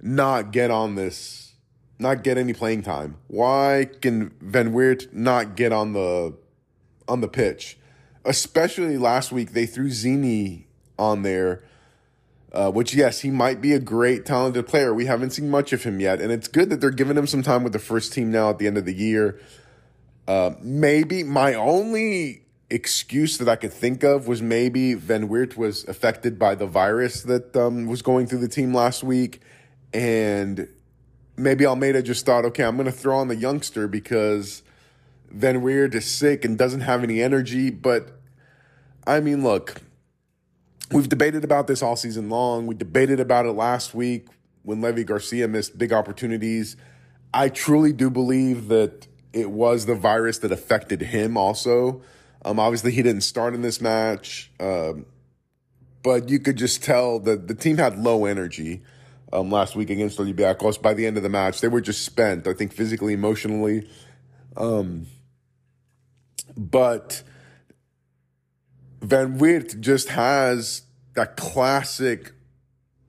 not 0.00 0.52
get 0.52 0.70
on 0.70 0.94
this, 0.94 1.54
not 1.98 2.22
get 2.22 2.38
any 2.38 2.52
playing 2.52 2.82
time? 2.82 3.16
Why 3.26 3.88
can 4.00 4.30
Van 4.40 4.72
Weert 4.72 5.12
not 5.12 5.56
get 5.56 5.72
on 5.72 5.94
the, 5.94 6.36
on 7.08 7.22
the 7.22 7.28
pitch? 7.28 7.76
Especially 8.24 8.98
last 8.98 9.32
week, 9.32 9.52
they 9.52 9.66
threw 9.66 9.90
Zini 9.90 10.66
on 10.98 11.22
there, 11.22 11.62
uh, 12.52 12.70
which, 12.70 12.94
yes, 12.94 13.20
he 13.20 13.30
might 13.30 13.60
be 13.60 13.72
a 13.72 13.78
great, 13.78 14.26
talented 14.26 14.66
player. 14.66 14.92
We 14.92 15.06
haven't 15.06 15.30
seen 15.30 15.50
much 15.50 15.72
of 15.72 15.84
him 15.84 16.00
yet. 16.00 16.20
And 16.20 16.30
it's 16.30 16.48
good 16.48 16.68
that 16.70 16.80
they're 16.80 16.90
giving 16.90 17.16
him 17.16 17.26
some 17.26 17.42
time 17.42 17.64
with 17.64 17.72
the 17.72 17.78
first 17.78 18.12
team 18.12 18.30
now 18.30 18.50
at 18.50 18.58
the 18.58 18.66
end 18.66 18.76
of 18.76 18.84
the 18.84 18.94
year. 18.94 19.40
Uh, 20.28 20.52
maybe 20.60 21.22
my 21.24 21.54
only 21.54 22.42
excuse 22.70 23.38
that 23.38 23.48
I 23.48 23.56
could 23.56 23.72
think 23.72 24.04
of 24.04 24.28
was 24.28 24.40
maybe 24.40 24.94
Van 24.94 25.28
Weert 25.28 25.56
was 25.56 25.86
affected 25.88 26.38
by 26.38 26.54
the 26.54 26.66
virus 26.66 27.22
that 27.22 27.56
um, 27.56 27.86
was 27.86 28.00
going 28.00 28.26
through 28.26 28.38
the 28.38 28.48
team 28.48 28.72
last 28.72 29.02
week. 29.02 29.40
And 29.92 30.68
maybe 31.36 31.66
Almeyda 31.66 32.02
just 32.02 32.24
thought, 32.24 32.44
okay, 32.44 32.62
I'm 32.64 32.76
going 32.76 32.86
to 32.86 32.92
throw 32.92 33.18
on 33.18 33.28
the 33.28 33.36
youngster 33.36 33.88
because 33.88 34.62
Van 35.30 35.62
Weert 35.62 35.94
is 35.94 36.04
sick 36.04 36.44
and 36.44 36.58
doesn't 36.58 36.80
have 36.80 37.02
any 37.02 37.22
energy. 37.22 37.70
But 37.70 38.20
I 39.06 39.20
mean, 39.20 39.42
look, 39.42 39.80
we've 40.90 41.08
debated 41.08 41.44
about 41.44 41.66
this 41.66 41.82
all 41.82 41.96
season 41.96 42.28
long. 42.28 42.66
We 42.66 42.75
debated 42.75 43.20
about 43.20 43.46
it 43.46 43.52
last 43.52 43.94
week 43.94 44.26
when 44.62 44.80
Levi 44.80 45.04
Garcia 45.04 45.49
missed 45.49 45.78
big 45.78 45.92
opportunities. 45.92 46.76
I 47.32 47.49
truly 47.49 47.92
do 47.92 48.10
believe 48.10 48.68
that 48.68 49.06
it 49.32 49.50
was 49.50 49.87
the 49.87 49.94
virus 49.94 50.38
that 50.38 50.52
affected 50.52 51.00
him 51.00 51.37
also. 51.37 52.02
Um, 52.44 52.58
obviously, 52.58 52.92
he 52.92 53.02
didn't 53.02 53.20
start 53.22 53.54
in 53.54 53.62
this 53.62 53.80
match, 53.80 54.50
um, 54.58 55.06
but 56.02 56.28
you 56.28 56.40
could 56.40 56.56
just 56.56 56.82
tell 56.82 57.20
that 57.20 57.46
the 57.46 57.54
team 57.54 57.76
had 57.76 57.99
low 57.99 58.25
energy 58.25 58.82
um, 59.32 59.50
last 59.50 59.76
week 59.76 59.90
against 59.90 60.18
Olympiacos. 60.18 60.80
By 60.80 60.94
the 60.94 61.06
end 61.06 61.16
of 61.16 61.22
the 61.22 61.28
match, 61.28 61.60
they 61.60 61.68
were 61.68 61.80
just 61.80 62.04
spent, 62.04 62.46
I 62.46 62.54
think, 62.54 62.72
physically, 62.72 63.12
emotionally. 63.12 63.88
Um, 64.56 65.06
but 66.57 67.23
Van 69.00 69.38
Weert 69.38 69.80
just 69.80 70.11
has 70.11 70.83
that 71.14 71.37
classic 71.37 72.33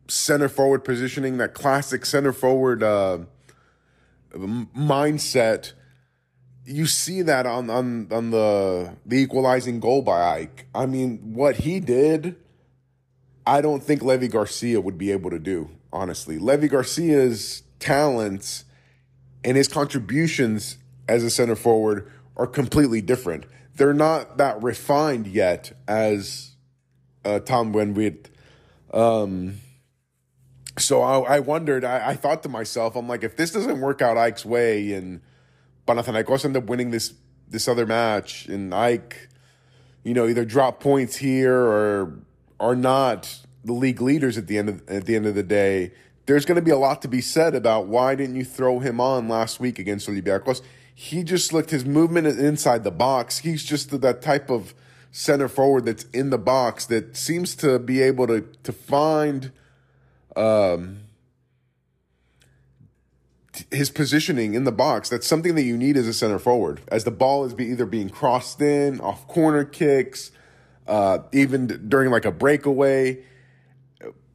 center 0.07 0.49
forward 0.49 0.83
positioning, 0.83 1.37
that 1.37 1.53
classic 1.53 2.05
center 2.05 2.33
forward 2.33 2.83
uh, 2.83 3.19
mindset. 4.33 5.73
You 6.65 6.85
see 6.85 7.21
that 7.23 7.45
on 7.45 7.69
on 7.69 8.07
on 8.11 8.31
the 8.31 8.95
the 9.05 9.17
equalizing 9.17 9.79
goal 9.79 10.01
by 10.01 10.39
Ike. 10.41 10.67
I 10.73 10.85
mean, 10.85 11.33
what 11.33 11.57
he 11.57 11.79
did, 11.79 12.35
I 13.45 13.61
don't 13.61 13.83
think 13.83 14.03
Levi 14.03 14.27
Garcia 14.27 14.79
would 14.79 14.97
be 14.97 15.11
able 15.11 15.31
to 15.31 15.39
do. 15.39 15.69
Honestly, 15.91 16.37
Levi 16.37 16.67
Garcia's 16.67 17.63
talents 17.79 18.63
and 19.43 19.57
his 19.57 19.67
contributions 19.67 20.77
as 21.07 21.23
a 21.23 21.29
center 21.29 21.55
forward 21.55 22.09
are 22.37 22.47
completely 22.47 23.01
different. 23.01 23.45
They're 23.75 23.93
not 23.93 24.37
that 24.37 24.61
refined 24.61 25.27
yet 25.27 25.73
as 25.87 26.55
uh, 27.23 27.39
Tom 27.39 27.73
Weert. 27.73 28.29
Um, 28.93 29.55
so 30.77 31.01
I, 31.01 31.35
I 31.35 31.39
wondered, 31.39 31.83
I, 31.83 32.09
I, 32.09 32.15
thought 32.15 32.43
to 32.43 32.49
myself, 32.49 32.95
I'm 32.95 33.07
like, 33.07 33.23
if 33.23 33.37
this 33.37 33.51
doesn't 33.51 33.79
work 33.79 34.01
out 34.01 34.17
Ike's 34.17 34.45
way 34.45 34.93
and 34.93 35.21
Panathinaikos 35.87 36.45
end 36.45 36.57
up 36.57 36.65
winning 36.65 36.91
this 36.91 37.13
this 37.47 37.67
other 37.67 37.85
match 37.85 38.47
and 38.47 38.73
Ike, 38.73 39.29
you 40.03 40.13
know, 40.13 40.27
either 40.27 40.45
drop 40.45 40.79
points 40.79 41.17
here 41.17 41.55
or 41.55 42.19
are 42.59 42.75
not 42.75 43.39
the 43.63 43.73
league 43.73 44.01
leaders 44.01 44.37
at 44.37 44.47
the 44.47 44.57
end 44.57 44.69
of 44.69 44.89
at 44.89 45.05
the 45.05 45.15
end 45.15 45.25
of 45.25 45.35
the 45.35 45.43
day, 45.43 45.91
there's 46.25 46.45
going 46.45 46.55
to 46.55 46.61
be 46.61 46.71
a 46.71 46.77
lot 46.77 47.01
to 47.01 47.07
be 47.07 47.21
said 47.21 47.55
about 47.55 47.87
why 47.87 48.15
didn't 48.15 48.35
you 48.35 48.45
throw 48.45 48.79
him 48.79 48.99
on 49.01 49.27
last 49.27 49.59
week 49.59 49.79
against 49.79 50.07
Olympiacos? 50.07 50.61
He 50.93 51.23
just 51.23 51.53
looked 51.53 51.71
his 51.71 51.85
movement 51.85 52.27
inside 52.27 52.83
the 52.83 52.91
box. 52.91 53.39
He's 53.39 53.63
just 53.63 54.01
that 54.01 54.21
type 54.21 54.49
of 54.49 54.73
center 55.11 55.47
forward 55.47 55.85
that's 55.85 56.03
in 56.05 56.29
the 56.29 56.37
box 56.37 56.85
that 56.85 57.17
seems 57.17 57.55
to 57.55 57.79
be 57.79 58.01
able 58.01 58.27
to 58.27 58.41
to 58.63 58.71
find 58.71 59.51
um, 60.35 60.99
his 63.69 63.89
positioning 63.89 64.53
in 64.53 64.63
the 64.63 64.71
box. 64.71 65.09
That's 65.09 65.27
something 65.27 65.55
that 65.55 65.63
you 65.63 65.77
need 65.77 65.97
as 65.97 66.07
a 66.07 66.13
center 66.13 66.39
forward. 66.39 66.81
As 66.87 67.03
the 67.03 67.11
ball 67.11 67.45
is 67.45 67.53
be 67.53 67.65
either 67.65 67.85
being 67.85 68.09
crossed 68.09 68.61
in, 68.61 69.01
off 69.01 69.27
corner 69.27 69.65
kicks, 69.65 70.31
uh, 70.87 71.19
even 71.31 71.87
during 71.89 72.11
like 72.11 72.25
a 72.25 72.31
breakaway. 72.31 73.23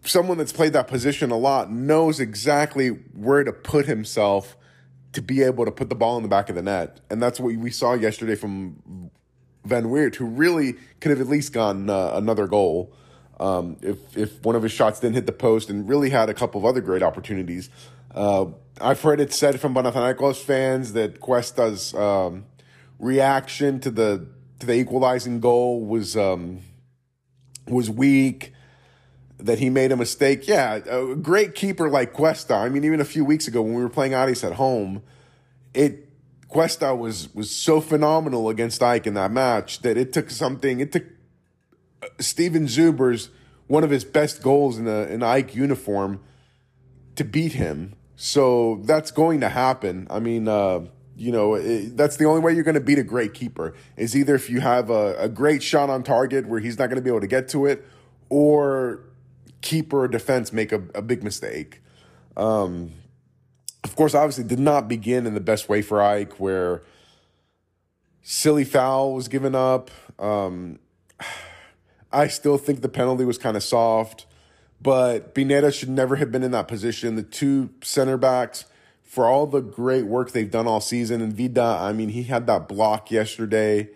someone 0.05 0.39
that's 0.39 0.53
played 0.53 0.73
that 0.73 0.87
position 0.87 1.31
a 1.31 1.37
lot 1.37 1.71
knows 1.71 2.21
exactly 2.21 2.89
where 2.89 3.43
to 3.43 3.53
put 3.53 3.87
himself 3.87 4.57
to 5.17 5.23
be 5.23 5.43
able 5.43 5.65
to 5.65 5.71
put 5.71 5.89
the 5.89 5.95
ball 5.95 6.19
in 6.19 6.23
the 6.23 6.29
back 6.29 6.51
of 6.51 6.57
the 6.57 6.63
net. 6.63 7.01
And 7.09 7.23
that's 7.23 7.41
what 7.41 7.57
we 7.57 7.71
saw 7.71 7.95
yesterday 7.95 8.35
from 8.35 9.11
Van 9.65 9.89
Weert, 9.89 10.17
who 10.17 10.27
really 10.27 10.75
could 11.01 11.09
have 11.11 11.23
at 11.23 11.27
least 11.27 11.55
gotten 11.55 11.89
uh, 11.89 12.11
another 12.13 12.47
goal 12.47 12.93
um, 13.41 13.79
if, 13.81 14.15
if 14.15 14.45
one 14.45 14.55
of 14.55 14.63
his 14.63 14.73
shots 14.73 15.01
didn't 15.01 15.15
hit 15.15 15.25
the 15.25 15.33
post 15.33 15.71
and 15.71 15.89
really 15.89 16.11
had 16.11 16.29
a 16.29 16.35
couple 16.35 16.61
of 16.61 16.67
other 16.67 16.83
great 16.83 17.03
opportunities. 17.03 17.71
Uh, 18.15 18.45
I've 18.79 19.01
heard 19.01 19.19
it 19.19 19.33
said 19.33 19.59
from 19.59 19.75
Panathinaikos 19.75 20.43
fans 20.43 20.93
that 20.93 21.19
Cuesta's 21.19 21.95
um, 21.95 22.45
reaction 22.99 23.81
to 23.81 23.91
the 23.91 24.27
to 24.59 24.67
the 24.67 24.75
equalizing 24.75 25.41
goal 25.41 25.83
was 25.83 26.15
um, 26.15 26.61
was 27.67 27.89
weak 27.89 28.53
that 29.38 29.59
he 29.59 29.71
made 29.71 29.93
a 29.93 29.97
mistake. 29.97 30.49
Yeah, 30.49 30.76
a 30.76 31.14
great 31.14 31.55
keeper 31.55 31.90
like 31.90 32.12
Cuesta. 32.12 32.55
I 32.55 32.69
mean, 32.69 32.85
even 32.85 33.00
a 33.00 33.05
few 33.05 33.25
weeks 33.25 33.47
ago 33.49 33.62
when 33.62 33.75
we 33.75 33.83
were 33.83 33.88
playing 33.88 34.14
Aris 34.14 34.45
at 34.45 34.55
home, 34.55 35.02
it 35.75 36.09
Cuesta 36.49 36.95
was 36.95 37.35
was 37.35 37.50
so 37.50 37.81
phenomenal 37.81 38.49
against 38.49 38.83
Ike 38.83 39.07
in 39.07 39.14
that 39.14 39.31
match 39.31 39.81
that 39.83 39.97
it 39.97 40.12
took 40.12 40.31
something. 40.31 40.81
It 40.81 40.93
took 40.93 41.05
uh, 42.02 42.07
Steven 42.19 42.66
Zuber's 42.66 43.31
one 43.66 43.85
of 43.85 43.90
his 43.90 44.05
best 44.05 44.43
goals 44.43 44.78
in 44.78 44.87
a 44.87 45.02
in 45.02 45.21
AEK 45.21 45.55
uniform 45.55 46.21
to 47.16 47.25
beat 47.25 47.52
him. 47.52 47.95
So 48.14 48.81
that's 48.85 49.11
going 49.11 49.40
to 49.40 49.50
happen. 49.50 50.07
I 50.09 50.21
mean, 50.21 50.49
uh, 50.49 50.87
you 51.16 51.33
know, 51.33 51.55
it, 51.55 51.97
that's 51.97 52.16
the 52.16 52.25
only 52.25 52.40
way 52.40 52.52
you're 52.55 52.64
going 52.64 52.75
to 52.75 52.81
beat 52.81 52.99
a 52.99 53.02
great 53.02 53.35
keeper 53.35 53.75
is 53.97 54.16
either 54.16 54.35
if 54.35 54.49
you 54.49 54.61
have 54.61 54.88
a, 54.88 55.16
a 55.19 55.28
great 55.28 55.62
shot 55.62 55.90
on 55.90 56.02
target 56.02 56.47
where 56.47 56.61
he's 56.61 56.78
not 56.78 56.87
going 56.87 56.97
to 56.97 57.02
be 57.02 57.11
able 57.11 57.21
to 57.21 57.26
get 57.26 57.49
to 57.49 57.66
it, 57.66 57.85
or 58.28 59.00
keeper 59.61 60.03
or 60.03 60.09
defense 60.09 60.53
make 60.53 60.73
a, 60.73 60.83
a 60.95 61.03
big 61.03 61.23
mistake. 61.23 61.83
Um, 62.37 62.93
of 63.85 63.97
course, 63.97 64.15
obviously, 64.15 64.45
did 64.45 64.59
not 64.59 64.89
begin 64.89 65.27
in 65.27 65.35
the 65.35 65.41
best 65.41 65.69
way 65.69 65.83
for 65.83 66.03
Ike, 66.03 66.41
where 66.41 66.83
silly 68.23 68.65
foul 68.65 69.15
was 69.15 69.29
given 69.29 69.55
up. 69.55 69.91
Um, 70.19 70.79
I 72.13 72.27
still 72.29 72.59
think 72.59 72.83
the 72.83 72.89
penalty 72.89 73.25
was 73.25 73.39
kind 73.39 73.57
of 73.57 73.63
soft, 73.63 74.27
but 74.81 75.35
Pineda 75.35 75.71
should 75.71 75.89
never 75.89 76.17
have 76.17 76.33
been 76.33 76.43
in 76.43 76.51
that 76.51 76.69
position. 76.69 77.15
The 77.15 77.23
two 77.23 77.71
center 77.83 78.17
backs, 78.17 78.65
for 79.03 79.27
all 79.27 79.47
the 79.47 79.61
great 79.61 80.07
work 80.07 80.33
they've 80.33 80.51
done 80.51 80.67
all 80.67 80.81
season, 80.81 81.23
and 81.23 81.33
Vida, 81.33 81.63
I 81.63 81.93
mean, 81.93 82.11
he 82.11 82.25
had 82.25 82.47
that 82.49 82.69
block 82.69 83.11
yesterday 83.11 83.91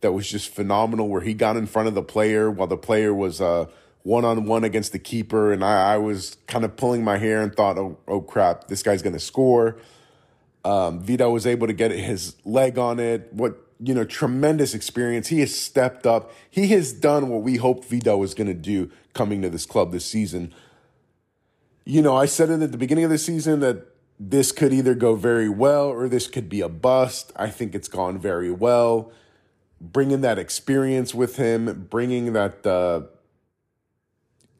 that 0.00 0.12
was 0.12 0.28
just 0.28 0.48
phenomenal, 0.48 1.08
where 1.08 1.20
he 1.20 1.34
got 1.34 1.56
in 1.56 1.66
front 1.66 1.88
of 1.88 1.94
the 1.94 2.02
player 2.02 2.50
while 2.50 2.68
the 2.68 2.76
player 2.76 3.12
was. 3.12 3.40
Uh, 3.40 3.66
one 4.02 4.24
on 4.24 4.46
one 4.46 4.64
against 4.64 4.92
the 4.92 4.98
keeper, 4.98 5.52
and 5.52 5.64
I, 5.64 5.94
I, 5.94 5.96
was 5.96 6.36
kind 6.48 6.64
of 6.64 6.76
pulling 6.76 7.04
my 7.04 7.18
hair 7.18 7.40
and 7.40 7.54
thought, 7.54 7.78
oh, 7.78 7.98
oh 8.08 8.20
crap, 8.20 8.68
this 8.68 8.82
guy's 8.82 9.02
going 9.02 9.12
to 9.12 9.20
score. 9.20 9.76
Um, 10.64 11.00
Vida 11.00 11.30
was 11.30 11.46
able 11.46 11.66
to 11.66 11.72
get 11.72 11.90
his 11.92 12.36
leg 12.44 12.78
on 12.78 12.98
it. 12.98 13.28
What 13.32 13.58
you 13.84 13.94
know, 13.94 14.04
tremendous 14.04 14.74
experience. 14.74 15.28
He 15.28 15.40
has 15.40 15.54
stepped 15.54 16.06
up. 16.06 16.32
He 16.48 16.68
has 16.68 16.92
done 16.92 17.28
what 17.28 17.42
we 17.42 17.56
hoped 17.56 17.84
Vida 17.86 18.16
was 18.16 18.32
going 18.32 18.46
to 18.46 18.54
do 18.54 18.90
coming 19.12 19.42
to 19.42 19.50
this 19.50 19.66
club 19.66 19.90
this 19.90 20.04
season. 20.04 20.54
You 21.84 22.00
know, 22.00 22.16
I 22.16 22.26
said 22.26 22.48
it 22.50 22.62
at 22.62 22.70
the 22.70 22.78
beginning 22.78 23.04
of 23.04 23.10
the 23.10 23.18
season 23.18 23.58
that 23.58 23.88
this 24.20 24.52
could 24.52 24.72
either 24.72 24.94
go 24.94 25.16
very 25.16 25.48
well 25.48 25.88
or 25.88 26.08
this 26.08 26.28
could 26.28 26.48
be 26.48 26.60
a 26.60 26.68
bust. 26.68 27.32
I 27.34 27.50
think 27.50 27.74
it's 27.74 27.88
gone 27.88 28.18
very 28.18 28.52
well. 28.52 29.10
Bringing 29.80 30.20
that 30.20 30.38
experience 30.38 31.12
with 31.12 31.36
him, 31.36 31.88
bringing 31.90 32.34
that. 32.34 32.64
Uh, 32.64 33.02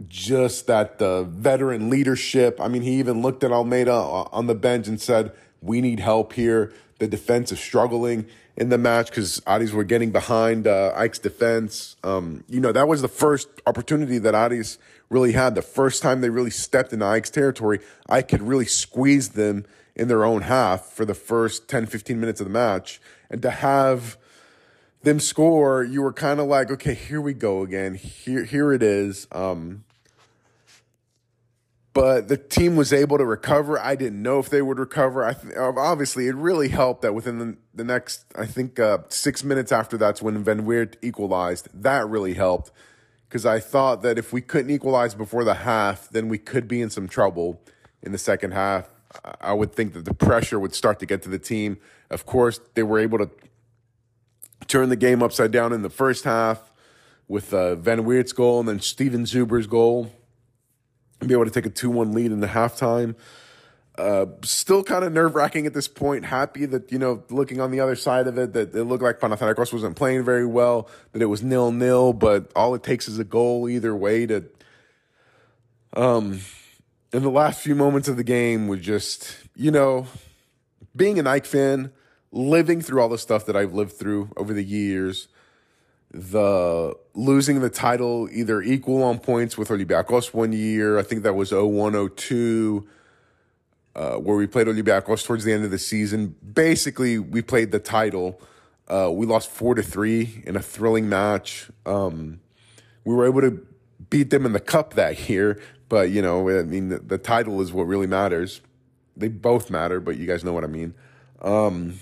just 0.08 0.66
that 0.66 0.98
the 0.98 1.24
veteran 1.24 1.90
leadership. 1.90 2.60
I 2.60 2.68
mean, 2.68 2.82
he 2.82 2.98
even 2.98 3.22
looked 3.22 3.44
at 3.44 3.52
Almeyda 3.52 3.92
on 3.92 4.46
the 4.46 4.54
bench 4.54 4.88
and 4.88 5.00
said, 5.00 5.32
"We 5.60 5.80
need 5.80 6.00
help 6.00 6.32
here." 6.32 6.72
The 6.98 7.08
defense 7.08 7.50
is 7.50 7.58
struggling 7.58 8.26
in 8.56 8.68
the 8.68 8.78
match 8.78 9.06
because 9.06 9.42
Aris 9.46 9.72
were 9.72 9.84
getting 9.84 10.10
behind 10.10 10.66
uh, 10.66 10.92
AEK's 10.94 11.18
defense. 11.18 11.96
Um, 12.04 12.44
you 12.48 12.60
know, 12.60 12.72
that 12.72 12.86
was 12.86 13.02
the 13.02 13.08
first 13.08 13.48
opportunity 13.66 14.18
that 14.18 14.34
Aris 14.34 14.78
really 15.08 15.32
had. 15.32 15.54
The 15.54 15.62
first 15.62 16.02
time 16.02 16.20
they 16.20 16.30
really 16.30 16.50
stepped 16.50 16.92
into 16.92 17.06
Ike's 17.06 17.30
territory, 17.30 17.80
AEK 18.08 18.28
could 18.28 18.42
really 18.42 18.66
squeeze 18.66 19.30
them 19.30 19.64
in 19.94 20.08
their 20.08 20.24
own 20.24 20.42
half 20.42 20.86
for 20.86 21.04
the 21.04 21.14
first 21.14 21.68
10, 21.68 21.86
15 21.86 22.18
minutes 22.18 22.40
of 22.40 22.46
the 22.46 22.52
match. 22.52 23.00
And 23.30 23.42
to 23.42 23.50
have 23.50 24.16
them 25.02 25.20
score, 25.20 25.82
you 25.82 26.02
were 26.02 26.12
kind 26.12 26.40
of 26.40 26.46
like, 26.46 26.70
okay, 26.70 26.94
here 26.94 27.20
we 27.20 27.34
go 27.34 27.62
again. 27.62 27.94
Here, 27.94 28.44
here 28.44 28.72
it 28.72 28.82
is. 28.82 29.26
Um, 29.32 29.84
but 31.94 32.28
the 32.28 32.36
team 32.36 32.76
was 32.76 32.92
able 32.92 33.18
to 33.18 33.24
recover. 33.24 33.78
I 33.78 33.96
didn't 33.96 34.22
know 34.22 34.38
if 34.38 34.48
they 34.48 34.62
would 34.62 34.78
recover. 34.78 35.24
I 35.24 35.34
th- 35.34 35.54
obviously 35.56 36.26
it 36.26 36.34
really 36.34 36.68
helped 36.68 37.02
that 37.02 37.14
within 37.14 37.38
the, 37.38 37.56
the 37.74 37.84
next, 37.84 38.24
I 38.34 38.46
think, 38.46 38.80
uh, 38.80 38.98
six 39.08 39.44
minutes 39.44 39.72
after 39.72 39.98
that's 39.98 40.22
when 40.22 40.42
Van 40.42 40.64
Weert 40.64 40.96
equalized. 41.02 41.68
That 41.74 42.08
really 42.08 42.34
helped 42.34 42.70
because 43.28 43.44
I 43.44 43.60
thought 43.60 44.02
that 44.02 44.18
if 44.18 44.32
we 44.32 44.40
couldn't 44.40 44.70
equalize 44.70 45.14
before 45.14 45.44
the 45.44 45.54
half, 45.54 46.08
then 46.08 46.28
we 46.28 46.38
could 46.38 46.66
be 46.66 46.80
in 46.80 46.88
some 46.88 47.08
trouble 47.08 47.62
in 48.02 48.12
the 48.12 48.18
second 48.18 48.52
half. 48.52 48.88
I 49.40 49.52
would 49.52 49.72
think 49.72 49.92
that 49.92 50.06
the 50.06 50.14
pressure 50.14 50.58
would 50.58 50.74
start 50.74 50.98
to 51.00 51.06
get 51.06 51.22
to 51.22 51.28
the 51.28 51.38
team. 51.38 51.76
Of 52.08 52.24
course, 52.24 52.60
they 52.74 52.82
were 52.82 52.98
able 52.98 53.18
to 53.18 53.30
turn 54.66 54.88
the 54.88 54.96
game 54.96 55.22
upside 55.22 55.50
down 55.50 55.72
in 55.72 55.82
the 55.82 55.90
first 55.90 56.24
half 56.24 56.70
with 57.28 57.52
uh, 57.52 57.74
Van 57.74 58.04
Weert's 58.04 58.32
goal 58.32 58.60
and 58.60 58.68
then 58.68 58.80
Steven 58.80 59.24
Zuber's 59.24 59.66
goal 59.66 60.10
be 61.26 61.34
able 61.34 61.44
to 61.44 61.50
take 61.50 61.66
a 61.66 61.70
2 61.70 61.90
1 61.90 62.12
lead 62.12 62.32
in 62.32 62.40
the 62.40 62.46
halftime. 62.46 63.14
Uh, 63.98 64.24
still 64.42 64.82
kind 64.82 65.04
of 65.04 65.12
nerve 65.12 65.34
wracking 65.34 65.66
at 65.66 65.74
this 65.74 65.86
point. 65.86 66.24
Happy 66.24 66.64
that, 66.64 66.90
you 66.90 66.98
know, 66.98 67.22
looking 67.28 67.60
on 67.60 67.70
the 67.70 67.80
other 67.80 67.94
side 67.94 68.26
of 68.26 68.38
it, 68.38 68.54
that 68.54 68.74
it 68.74 68.84
looked 68.84 69.02
like 69.02 69.20
Panathinaikos 69.20 69.72
wasn't 69.72 69.96
playing 69.96 70.24
very 70.24 70.46
well, 70.46 70.88
that 71.12 71.20
it 71.20 71.26
was 71.26 71.42
nil 71.42 71.70
nil, 71.72 72.14
but 72.14 72.50
all 72.56 72.74
it 72.74 72.82
takes 72.82 73.06
is 73.06 73.18
a 73.18 73.24
goal 73.24 73.68
either 73.68 73.94
way 73.94 74.26
to. 74.26 74.44
Um, 75.94 76.40
in 77.12 77.22
the 77.22 77.30
last 77.30 77.60
few 77.60 77.74
moments 77.74 78.08
of 78.08 78.16
the 78.16 78.24
game 78.24 78.66
was 78.66 78.80
just, 78.80 79.36
you 79.54 79.70
know, 79.70 80.06
being 80.96 81.18
an 81.18 81.26
AEK 81.26 81.44
fan, 81.44 81.92
living 82.30 82.80
through 82.80 83.02
all 83.02 83.10
the 83.10 83.18
stuff 83.18 83.44
that 83.44 83.56
I've 83.56 83.74
lived 83.74 83.92
through 83.92 84.30
over 84.38 84.54
the 84.54 84.64
years, 84.64 85.28
the 86.12 86.94
losing 87.14 87.60
the 87.60 87.70
title 87.70 88.28
either 88.30 88.60
equal 88.60 89.02
on 89.02 89.18
points 89.18 89.56
with 89.56 89.68
Olympiacos 89.68 90.34
one 90.34 90.52
year. 90.52 90.98
I 90.98 91.02
think 91.02 91.22
that 91.22 91.34
was 91.34 91.52
0102, 91.52 92.86
uh, 93.96 94.16
where 94.16 94.36
we 94.36 94.46
played 94.46 94.66
Olympiacos 94.66 95.24
towards 95.24 95.44
the 95.44 95.52
end 95.52 95.64
of 95.64 95.70
the 95.70 95.78
season. 95.78 96.36
Basically, 96.52 97.18
we 97.18 97.40
played 97.40 97.72
the 97.72 97.78
title. 97.78 98.40
Uh, 98.88 99.10
we 99.10 99.24
lost 99.24 99.50
four 99.50 99.74
to 99.74 99.82
three 99.82 100.42
in 100.44 100.54
a 100.54 100.62
thrilling 100.62 101.08
match. 101.08 101.70
Um, 101.86 102.40
we 103.04 103.14
were 103.14 103.26
able 103.26 103.40
to 103.40 103.66
beat 104.10 104.30
them 104.30 104.44
in 104.44 104.52
the 104.52 104.60
cup 104.60 104.94
that 104.94 105.30
year, 105.30 105.60
but 105.88 106.10
you 106.10 106.20
know, 106.20 106.48
I 106.50 106.62
mean, 106.62 106.90
the, 106.90 106.98
the 106.98 107.18
title 107.18 107.60
is 107.62 107.72
what 107.72 107.84
really 107.84 108.06
matters. 108.06 108.60
They 109.16 109.28
both 109.28 109.70
matter, 109.70 109.98
but 110.00 110.18
you 110.18 110.26
guys 110.26 110.44
know 110.44 110.52
what 110.52 110.64
I 110.64 110.68
mean. 110.68 110.94
Um, 111.40 112.00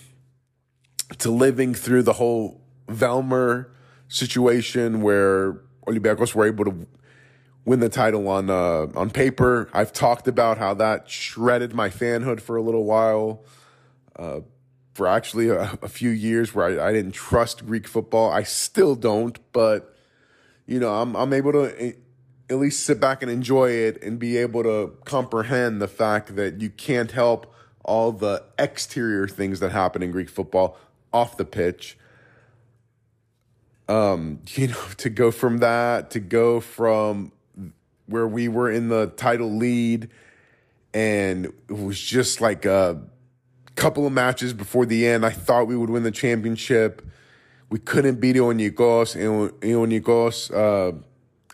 to 1.18 1.31
living 1.31 1.75
through 1.75 2.03
the 2.03 2.14
whole 2.14 2.61
Velmer 2.88 3.70
situation 4.11 5.01
where 5.01 5.62
Olympiacos 5.87 6.35
were 6.35 6.46
able 6.46 6.64
to 6.66 6.87
win 7.64 7.81
the 7.81 7.88
title 7.88 8.29
on 8.29 8.51
uh, 8.51 8.88
on 8.94 9.11
paper. 9.11 9.70
I've 9.73 9.92
talked 9.92 10.29
about 10.29 10.59
how 10.59 10.75
that 10.75 11.09
shredded 11.09 11.75
my 11.75 11.88
fanhood 11.88 12.40
for 12.40 12.57
a 12.57 12.62
little 12.62 12.85
while, 12.85 13.44
uh, 14.16 14.40
for 14.92 15.07
actually 15.07 15.49
a, 15.49 15.79
a, 15.83 15.88
few 15.88 16.11
years 16.11 16.55
where 16.55 16.81
I, 16.81 16.88
I, 16.88 16.92
didn't 16.92 17.12
trust 17.12 17.64
Greek 17.64 17.87
football. 17.87 18.31
I 18.31 18.42
still 18.42 18.94
don't, 18.94 19.38
but 19.53 19.96
you 20.66 20.81
know, 20.81 21.01
I'm 21.01 21.16
I'm 21.16 21.33
able 21.33 21.53
to 21.53 21.83
eh, 21.83 21.92
at 22.51 22.59
least 22.59 22.85
sit 22.85 23.01
back 23.01 23.23
and 23.23 23.31
enjoy 23.31 23.70
it 23.70 24.03
and 24.03 24.18
be 24.18 24.37
able 24.37 24.64
to 24.64 24.96
comprehend 25.05 25.81
the 25.81 25.88
fact 25.88 26.35
that 26.37 26.61
you 26.61 26.70
can't 26.70 27.12
help 27.12 27.55
all 27.85 28.12
the 28.12 28.42
exterior 28.59 29.29
things 29.29 29.61
that 29.61 29.70
happen 29.73 30.03
in 30.03 30.11
Greek 30.11 30.29
football 30.29 30.77
off 31.12 31.37
the 31.37 31.44
pitch 31.44 31.96
um, 33.90 34.40
you 34.55 34.68
know, 34.68 34.83
to 34.98 35.11
go 35.11 35.31
from 35.31 35.59
that 35.59 36.11
to 36.12 36.20
go 36.20 36.61
from 36.61 37.33
where 38.07 38.26
we 38.26 38.48
were 38.48 38.70
in 38.70 38.88
the 38.88 39.09
title 39.16 39.50
lead 39.50 40.09
and 40.92 41.46
it 41.46 41.79
was 41.79 42.00
just 42.00 42.40
like 42.40 42.64
a 42.64 43.00
couple 43.76 44.07
of 44.07 44.12
matches 44.12 44.53
before 44.53 44.85
the 44.85 45.07
end. 45.07 45.24
I 45.24 45.31
thought 45.31 45.66
we 45.66 45.76
would 45.76 45.90
win 45.90 46.03
the 46.03 46.11
championship. 46.11 47.07
We 47.68 47.79
couldn't 47.79 48.20
beat 48.20 48.35
Ionikos. 48.35 49.16
Ionikos 49.61 50.53
uh, 50.53 50.96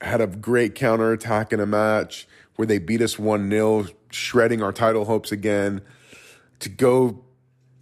had 0.01 0.23
a 0.23 0.27
great 0.27 0.75
counterattack 0.75 1.53
in 1.53 1.61
a 1.61 1.67
match 1.67 2.27
where 2.57 2.65
they 2.65 2.79
beat 2.79 3.03
us 3.03 3.19
1 3.19 3.51
0, 3.51 3.87
shredding 4.11 4.63
our 4.63 4.73
title 4.73 5.05
hopes 5.05 5.31
again. 5.31 5.83
To 6.61 6.71
go 6.71 7.26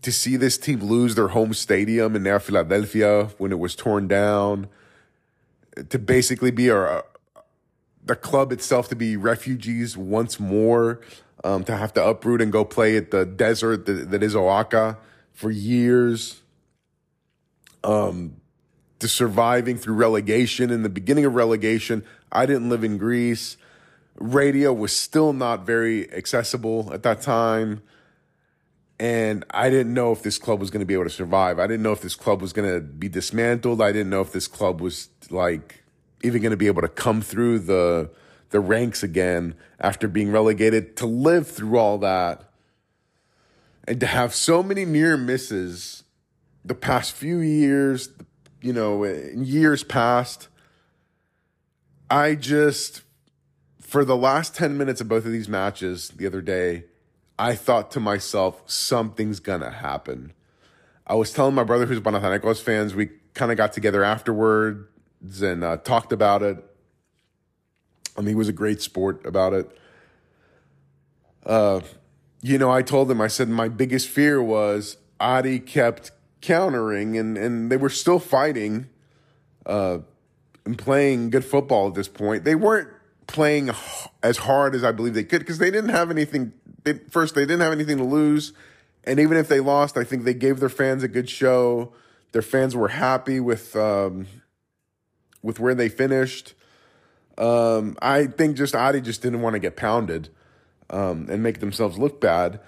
to 0.05 0.13
see 0.13 0.37
this 0.37 0.57
team 0.57 0.81
lose 0.81 1.15
their 1.15 1.29
home 1.29 1.55
stadium 1.55 2.15
in 2.15 2.23
Nea 2.23 2.39
Philadelphia 2.39 3.31
when 3.39 3.53
it 3.53 3.59
was 3.59 3.75
torn 3.75 4.07
down, 4.07 4.69
to 5.89 5.99
basically 5.99 6.51
be 6.51 6.71
our 6.71 7.05
the 8.07 8.15
club 8.15 8.53
itself 8.53 8.89
to 8.89 8.95
be 8.95 9.17
refugees 9.17 9.97
once 9.97 10.39
more, 10.39 11.01
um, 11.43 11.65
to 11.65 11.75
have 11.75 11.93
to 11.95 12.05
uproot 12.05 12.43
and 12.43 12.53
go 12.53 12.63
play 12.63 12.99
at 12.99 13.11
the 13.11 13.25
desert 13.25 13.87
that, 13.87 14.11
that 14.11 14.23
is 14.23 14.35
OAKA 14.35 14.99
for 15.33 15.51
years. 15.51 16.43
Um, 17.83 18.37
to 19.05 19.09
surviving 19.09 19.77
through 19.77 19.95
relegation. 19.95 20.71
In 20.71 20.83
the 20.83 20.89
beginning 20.89 21.27
of 21.27 21.35
relegation, 21.35 22.05
I 22.33 22.47
didn't 22.47 22.71
live 22.71 22.85
in 22.85 22.97
Greece. 22.97 23.59
Radio 24.15 24.73
was 24.73 24.97
still 24.97 25.35
not 25.35 25.67
very 25.67 26.11
accessible 26.11 26.91
at 26.91 27.03
that 27.03 27.21
time. 27.21 27.83
And 29.01 29.45
I 29.51 29.71
didn't 29.71 29.93
know 29.93 30.13
if 30.13 30.23
this 30.23 30.39
club 30.39 30.61
was 30.61 30.71
going 30.71 30.81
to 30.81 30.87
be 30.87 30.95
able 30.95 31.05
to 31.05 31.11
survive. 31.11 31.59
I 31.59 31.67
didn't 31.67 31.83
know 31.83 31.93
if 31.93 32.01
this 32.01 32.15
club 32.15 32.41
was 32.41 32.53
going 32.53 32.73
to 32.73 32.81
be 32.81 33.09
dismantled. 33.09 33.83
I 33.83 33.91
didn't 33.93 34.11
know 34.11 34.21
if 34.21 34.33
this 34.33 34.47
club 34.47 34.81
was 34.81 35.09
like 35.31 35.83
even 36.23 36.41
going 36.41 36.53
to 36.53 36.57
be 36.57 36.69
able 36.69 36.83
to 36.83 36.89
come 36.89 37.21
through 37.21 37.61
the 37.61 38.11
the 38.51 38.61
ranks 38.61 39.03
again 39.03 39.55
after 39.81 40.07
being 40.07 40.31
relegated 40.31 40.97
to 40.97 41.07
live 41.07 41.49
through 41.49 41.77
all 41.77 41.99
that 41.99 42.51
and 43.89 43.99
to 43.99 44.07
have 44.07 44.33
so 44.33 44.63
many 44.63 44.85
near 44.85 45.17
misses 45.17 46.05
the 46.65 46.75
past 46.75 47.13
few 47.13 47.39
years, 47.39 48.11
you 48.63 48.73
know, 48.73 49.03
in 49.03 49.45
years 49.45 49.83
past. 49.83 50.49
I 52.09 52.37
just 52.37 53.03
for 53.81 54.05
the 54.05 54.17
last 54.17 54.55
10 54.55 54.77
minutes 54.77 55.01
of 55.01 55.09
both 55.09 55.25
of 55.27 55.33
these 55.33 55.49
matches 55.49 56.09
the 56.09 56.27
other 56.27 56.41
day, 56.41 56.85
I 57.39 57.55
thought 57.55 57.91
to 57.93 58.01
myself, 58.01 58.63
something's 58.67 59.41
gonna 59.41 59.71
happen. 59.71 60.33
I 61.07 61.15
was 61.15 61.33
telling 61.33 61.55
my 61.55 61.65
brother 61.65 61.87
who's 61.87 62.01
Panathinaikos 62.01 62.63
fans, 62.63 62.95
we 62.95 63.11
kind 63.35 63.51
of 63.51 63.57
got 63.57 63.73
together 63.73 64.05
afterwards 64.05 65.43
and 65.43 65.65
uh, 65.65 65.77
talked 65.79 66.13
about 66.13 66.43
it. 66.43 66.65
I 68.17 68.21
mean, 68.21 68.29
he 68.29 68.35
was 68.35 68.49
a 68.49 68.53
great 68.53 68.81
sport 68.81 69.27
about 69.27 69.53
it. 69.53 69.79
Uh, 71.45 71.81
you 72.43 72.59
know, 72.59 72.71
I 72.71 72.83
told 72.83 73.11
him, 73.11 73.21
I 73.21 73.27
said, 73.27 73.49
my 73.49 73.69
biggest 73.69 74.09
fear 74.09 74.43
was 74.43 74.97
Aris 75.21 75.63
kept 75.67 76.13
countering 76.41 77.19
and, 77.19 77.37
and 77.37 77.71
they 77.71 77.77
were 77.77 77.91
still 77.91 78.19
fighting 78.19 78.89
uh, 79.67 79.99
and 80.65 80.79
playing 80.79 81.31
good 81.31 81.45
football 81.45 81.89
at 81.89 81.95
this 81.95 82.09
point. 82.09 82.45
They 82.45 82.55
weren't 82.55 82.89
playing 83.27 83.71
as 84.23 84.39
hard 84.39 84.75
as 84.75 84.85
I 84.85 84.93
believe 84.93 85.15
they 85.15 85.25
could 85.25 85.41
because 85.41 85.59
they 85.59 85.71
didn't 85.71 85.91
have 85.91 86.11
anything. 86.11 86.53
They, 86.85 86.95
first, 86.95 87.35
they 87.35 87.43
didn't 87.43 87.61
have 87.61 87.73
anything 87.73 87.99
to 87.99 88.05
lose. 88.05 88.53
And 89.05 89.21
even 89.21 89.37
if 89.37 89.49
they 89.49 89.61
lost, 89.61 89.97
I 89.97 90.05
think 90.05 90.25
they 90.25 90.35
gave 90.35 90.61
their 90.61 90.69
fans 90.69 91.03
a 91.03 91.09
good 91.09 91.29
show. 91.29 91.93
Their 92.33 92.43
fans 92.43 92.75
were 92.75 92.89
happy 92.89 93.41
with 93.41 93.77
um, 93.77 94.27
with 95.43 95.61
where 95.61 95.75
they 95.75 95.89
finished. 95.89 96.55
Um, 97.37 97.97
I 98.01 98.27
think 98.27 98.57
just 98.57 98.75
Aris 98.75 99.03
just 99.03 99.23
didn't 99.23 99.43
want 99.43 99.55
to 99.55 99.61
get 99.61 99.77
pounded 99.77 100.29
um, 100.91 101.27
and 101.29 101.43
make 101.43 101.61
themselves 101.61 101.99
look 101.99 102.21
bad. 102.21 102.61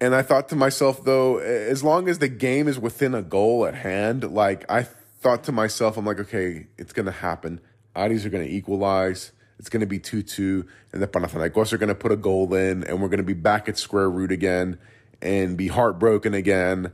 And 0.00 0.14
I 0.14 0.22
thought 0.22 0.48
to 0.50 0.56
myself, 0.56 1.04
though, 1.04 1.38
as 1.38 1.82
long 1.82 2.08
as 2.08 2.18
the 2.18 2.28
game 2.28 2.68
is 2.68 2.78
within 2.78 3.14
a 3.14 3.22
goal 3.22 3.64
at 3.64 3.74
hand, 3.74 4.32
like 4.32 4.70
I 4.70 4.82
thought 4.82 5.44
to 5.44 5.52
myself, 5.52 5.96
I'm 5.96 6.04
like, 6.04 6.20
okay, 6.20 6.66
it's 6.76 6.92
going 6.92 7.06
to 7.06 7.12
happen. 7.12 7.60
Adi's 7.96 8.26
are 8.26 8.30
going 8.30 8.46
to 8.46 8.52
equalize. 8.52 9.32
It's 9.58 9.68
going 9.68 9.80
to 9.80 9.86
be 9.86 9.98
2 9.98 10.22
2. 10.22 10.66
And 10.92 11.02
the 11.02 11.06
Panathinaikos 11.06 11.72
are 11.72 11.78
going 11.78 11.88
to 11.88 11.94
put 11.94 12.12
a 12.12 12.16
goal 12.16 12.52
in, 12.54 12.84
and 12.84 13.00
we're 13.00 13.08
going 13.08 13.18
to 13.18 13.24
be 13.24 13.34
back 13.34 13.68
at 13.68 13.78
square 13.78 14.10
root 14.10 14.32
again 14.32 14.78
and 15.22 15.56
be 15.56 15.68
heartbroken 15.68 16.34
again. 16.34 16.92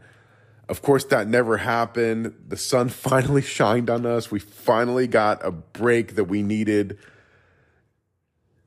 Of 0.68 0.82
course, 0.82 1.04
that 1.06 1.26
never 1.26 1.56
happened. 1.56 2.34
The 2.46 2.56
sun 2.56 2.88
finally 2.90 3.42
shined 3.42 3.90
on 3.90 4.06
us. 4.06 4.30
We 4.30 4.38
finally 4.38 5.06
got 5.06 5.44
a 5.44 5.50
break 5.50 6.14
that 6.14 6.24
we 6.24 6.42
needed. 6.42 6.98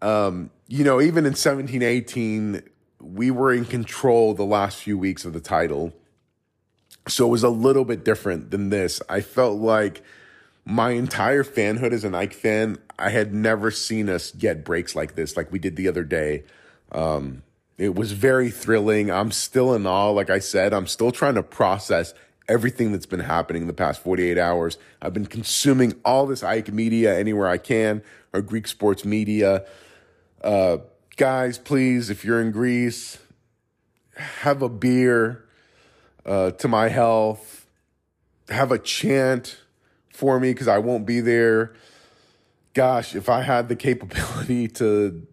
Um, 0.02 0.50
you 0.68 0.84
know, 0.84 1.00
even 1.00 1.26
in 1.26 1.36
seventeen 1.36 1.82
eighteen, 1.82 2.62
we 3.00 3.32
were 3.32 3.54
in 3.54 3.64
control 3.64 4.34
the 4.34 4.44
last 4.44 4.78
few 4.78 4.98
weeks 4.98 5.24
of 5.24 5.34
the 5.34 5.40
title. 5.40 5.94
So 7.08 7.28
it 7.28 7.30
was 7.30 7.44
a 7.44 7.50
little 7.50 7.86
bit 7.86 8.04
different 8.04 8.52
than 8.52 8.70
this. 8.70 9.02
I 9.10 9.22
felt 9.22 9.60
like 9.60 10.04
my 10.66 10.92
entire 10.92 11.44
fanhood 11.44 11.92
as 11.92 12.04
an 12.04 12.16
Ike 12.16 12.34
fan, 12.34 12.78
I 12.98 13.10
had 13.10 13.34
never 13.34 13.72
seen 13.72 14.10
us 14.10 14.32
get 14.32 14.64
breaks 14.64 14.96
like 14.96 15.16
this, 15.16 15.36
like 15.36 15.52
we 15.52 15.60
did 15.60 15.76
the 15.76 15.88
other 15.88 16.04
day. 16.04 16.44
Um, 16.92 17.44
it 17.78 17.96
was 17.96 18.12
very 18.14 18.50
thrilling. 18.50 19.12
I'm 19.12 19.32
still 19.32 19.74
in 19.74 19.86
awe. 19.86 20.12
Like 20.12 20.30
I 20.30 20.40
said, 20.40 20.74
I'm 20.74 20.88
still 20.88 21.12
trying 21.12 21.36
to 21.36 21.44
process 21.44 22.14
everything 22.48 22.92
that's 22.92 23.06
been 23.06 23.22
happening 23.22 23.64
in 23.64 23.68
the 23.68 23.74
past 23.74 24.02
48 24.02 24.38
hours. 24.38 24.78
I've 25.02 25.14
been 25.14 25.26
consuming 25.26 26.00
all 26.06 26.28
this 26.28 26.44
Ike 26.44 26.72
media 26.72 27.18
anywhere 27.18 27.48
I 27.48 27.58
can, 27.58 28.04
or 28.32 28.42
Greek 28.42 28.68
sports 28.68 29.04
media. 29.04 29.66
Uh, 30.42 30.78
guys, 31.18 31.58
please, 31.58 32.10
if 32.10 32.24
you're 32.24 32.42
in 32.42 32.52
Greece, 32.52 33.18
have 34.16 34.62
a 34.62 34.70
beer 34.70 35.46
uh, 36.26 36.52
to 36.52 36.68
my 36.68 36.90
health. 36.90 37.68
Have 38.50 38.72
a 38.72 38.78
chant 38.78 39.63
for 40.24 40.40
me 40.40 40.52
because 40.52 40.70
I 40.70 40.78
won't 40.78 41.06
be 41.06 41.20
there. 41.20 41.74
Gosh, 42.74 43.14
if 43.14 43.28
I 43.28 43.42
had 43.42 43.68
the 43.68 43.76
capability 43.88 44.70
to 44.80 45.28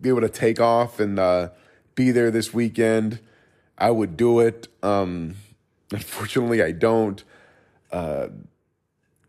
be 0.00 0.10
able 0.10 0.20
to 0.20 0.28
take 0.28 0.60
off 0.60 1.00
and 1.00 1.18
uh, 1.18 1.48
be 1.96 2.12
there 2.12 2.30
this 2.30 2.54
weekend, 2.54 3.18
I 3.76 3.90
would 3.90 4.16
do 4.16 4.38
it. 4.38 4.68
Um, 4.80 5.34
unfortunately, 5.90 6.62
I 6.62 6.70
don't. 6.70 7.24
Uh, 7.90 8.28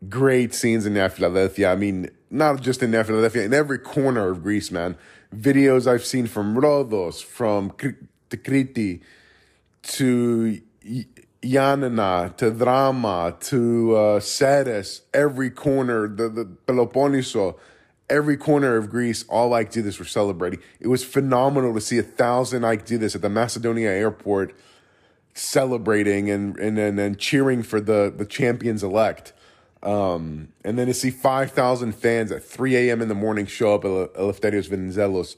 great 0.07 0.53
scenes 0.53 0.85
in 0.85 0.93
Philadelphia. 1.09 1.71
I 1.71 1.75
mean, 1.75 2.11
not 2.29 2.61
just 2.61 2.83
in 2.83 2.91
Philadelphia, 2.91 3.45
in 3.45 3.53
every 3.53 3.79
corner 3.79 4.29
of 4.29 4.43
Greece, 4.43 4.69
man. 4.69 4.95
Videos 5.35 5.87
I've 5.87 6.05
seen 6.05 6.27
from 6.27 6.55
Rhodos, 6.55 7.23
from 7.23 7.71
Kriti 7.71 9.01
to 9.81 10.61
Yanina, 11.43 12.35
to 12.37 12.51
Drama, 12.51 13.35
to 13.41 13.95
uh, 13.95 14.19
every 15.13 15.49
corner, 15.49 16.07
the, 16.07 16.29
the 16.29 16.45
Peloponneso, 16.45 17.57
every 18.09 18.37
corner 18.37 18.77
of 18.77 18.89
Greece, 18.89 19.25
all 19.27 19.53
I 19.53 19.63
did 19.63 19.83
this 19.83 19.99
were 19.99 20.05
celebrating. 20.05 20.59
It 20.79 20.87
was 20.87 21.03
phenomenal 21.03 21.73
to 21.73 21.81
see 21.81 21.97
a 21.97 22.03
thousand 22.03 22.63
this 22.99 23.15
at 23.15 23.21
the 23.21 23.29
Macedonia 23.29 23.89
airport 23.89 24.55
celebrating 25.35 26.29
and 26.29 26.55
and 26.57 26.77
and, 26.77 26.99
and 26.99 27.17
cheering 27.17 27.63
for 27.63 27.81
the 27.81 28.13
the 28.15 28.25
champions 28.25 28.83
elect. 28.83 29.33
Um, 29.81 30.49
and 30.63 30.79
then 30.79 30.87
to 30.87 30.93
see 30.93 31.09
5,000 31.09 31.93
fans 31.93 32.31
at 32.31 32.41
3 32.41 32.77
a.m. 32.77 33.01
in 33.01 33.09
the 33.09 33.15
morning 33.15 33.45
show 33.45 33.75
up 33.75 33.83
at 33.83 34.13
Eleftherios 34.13 34.69
Venizelos. 34.69 35.35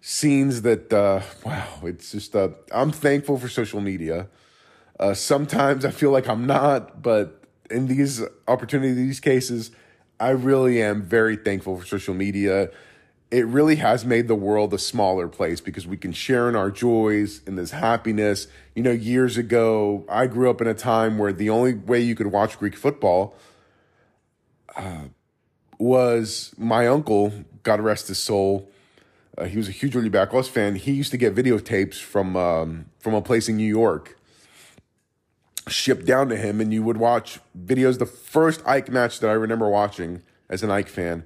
Scenes 0.00 0.62
that, 0.62 0.92
uh, 0.92 1.20
wow, 1.44 1.80
it's 1.82 2.12
just, 2.12 2.36
uh, 2.36 2.50
I'm 2.70 2.92
thankful 2.92 3.38
for 3.38 3.48
social 3.48 3.80
media. 3.80 4.28
Uh, 5.02 5.14
sometimes 5.14 5.84
I 5.84 5.90
feel 5.90 6.12
like 6.12 6.28
I'm 6.28 6.46
not, 6.46 7.02
but 7.02 7.42
in 7.68 7.88
these 7.88 8.22
opportunities, 8.46 8.94
these 8.94 9.18
cases, 9.18 9.72
I 10.20 10.28
really 10.30 10.80
am 10.80 11.02
very 11.02 11.34
thankful 11.34 11.76
for 11.76 11.84
social 11.84 12.14
media. 12.14 12.70
It 13.32 13.44
really 13.46 13.76
has 13.76 14.04
made 14.04 14.28
the 14.28 14.36
world 14.36 14.72
a 14.72 14.78
smaller 14.78 15.26
place 15.26 15.60
because 15.60 15.88
we 15.88 15.96
can 15.96 16.12
share 16.12 16.48
in 16.48 16.54
our 16.54 16.70
joys 16.70 17.40
and 17.48 17.58
this 17.58 17.72
happiness. 17.72 18.46
You 18.76 18.84
know, 18.84 18.92
years 18.92 19.36
ago, 19.36 20.04
I 20.08 20.28
grew 20.28 20.48
up 20.48 20.60
in 20.60 20.68
a 20.68 20.74
time 20.74 21.18
where 21.18 21.32
the 21.32 21.50
only 21.50 21.74
way 21.74 21.98
you 21.98 22.14
could 22.14 22.28
watch 22.28 22.56
Greek 22.60 22.76
football 22.76 23.34
uh, 24.76 25.06
was 25.80 26.54
my 26.56 26.86
uncle, 26.86 27.32
God 27.64 27.80
rest 27.80 28.06
his 28.06 28.18
soul. 28.18 28.70
Uh, 29.36 29.46
he 29.46 29.56
was 29.56 29.66
a 29.66 29.72
huge 29.72 29.94
Olympiacos 29.94 30.48
fan. 30.48 30.76
He 30.76 30.92
used 30.92 31.10
to 31.10 31.16
get 31.16 31.34
videotapes 31.34 31.96
from 31.96 32.36
um, 32.36 32.84
from 33.00 33.14
a 33.14 33.22
place 33.22 33.48
in 33.48 33.56
New 33.56 33.66
York 33.66 34.16
shipped 35.68 36.06
down 36.06 36.28
to 36.28 36.36
him, 36.36 36.60
and 36.60 36.72
you 36.72 36.82
would 36.82 36.96
watch 36.96 37.40
videos. 37.58 37.98
The 37.98 38.06
first 38.06 38.62
Ike 38.66 38.90
match 38.90 39.20
that 39.20 39.28
I 39.28 39.34
remember 39.34 39.68
watching 39.68 40.22
as 40.48 40.62
an 40.62 40.70
Ike 40.70 40.88
fan 40.88 41.24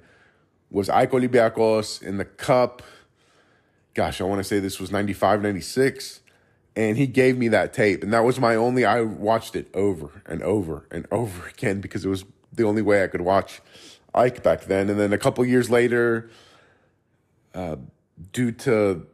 was 0.69 0.89
Ike 0.89 1.11
Olympiacos 1.11 2.01
in 2.01 2.17
the 2.17 2.25
Cup. 2.25 2.81
Gosh, 3.93 4.21
I 4.21 4.25
want 4.25 4.39
to 4.39 4.43
say 4.43 4.59
this 4.59 4.79
was 4.79 4.91
95, 4.91 5.41
96. 5.41 6.21
And 6.75 6.97
he 6.97 7.07
gave 7.07 7.37
me 7.37 7.47
that 7.47 7.73
tape. 7.73 8.03
And 8.03 8.13
that 8.13 8.23
was 8.23 8.39
my 8.39 8.55
only, 8.55 8.85
I 8.85 9.01
watched 9.01 9.55
it 9.55 9.67
over 9.73 10.21
and 10.27 10.43
over 10.43 10.85
and 10.91 11.07
over 11.11 11.47
again 11.47 11.81
because 11.81 12.05
it 12.05 12.09
was 12.09 12.23
the 12.53 12.63
only 12.63 12.81
way 12.81 13.03
I 13.03 13.07
could 13.07 13.21
watch 13.21 13.61
Ike 14.13 14.43
back 14.43 14.65
then. 14.65 14.89
And 14.89 14.99
then 14.99 15.13
a 15.13 15.17
couple 15.17 15.43
years 15.45 15.69
later, 15.69 16.29
uh, 17.55 17.77
due 18.31 18.51
to 18.51 19.07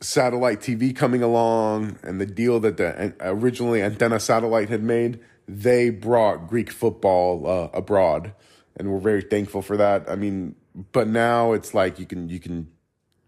satellite 0.00 0.60
TV 0.60 0.94
coming 0.94 1.22
along 1.22 1.98
and 2.02 2.20
the 2.20 2.26
deal 2.26 2.60
that 2.60 2.76
the 2.76 3.14
originally 3.20 3.82
Antenna 3.82 4.20
Satellite 4.20 4.68
had 4.68 4.82
made, 4.82 5.20
they 5.48 5.90
brought 5.90 6.48
Greek 6.48 6.70
football 6.70 7.46
uh, 7.46 7.68
abroad, 7.72 8.32
and 8.76 8.92
we're 8.92 8.98
very 8.98 9.22
thankful 9.22 9.62
for 9.62 9.76
that. 9.76 10.08
I 10.08 10.16
mean, 10.16 10.54
but 10.92 11.08
now 11.08 11.52
it's 11.52 11.72
like 11.74 11.98
you 11.98 12.06
can 12.06 12.28
you 12.28 12.40
can 12.40 12.68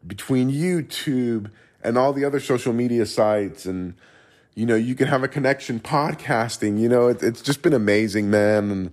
between 0.06 0.50
YouTube 0.50 1.50
and 1.82 1.96
all 1.96 2.12
the 2.12 2.24
other 2.24 2.40
social 2.40 2.72
media 2.72 3.06
sites 3.06 3.66
and 3.66 3.94
you 4.54 4.66
know 4.66 4.74
you 4.74 4.94
can 4.94 5.08
have 5.08 5.22
a 5.22 5.28
connection 5.28 5.80
podcasting 5.80 6.78
you 6.78 6.88
know 6.88 7.08
it, 7.08 7.22
it's 7.22 7.40
just 7.42 7.62
been 7.62 7.72
amazing 7.72 8.30
man 8.30 8.70
and 8.70 8.92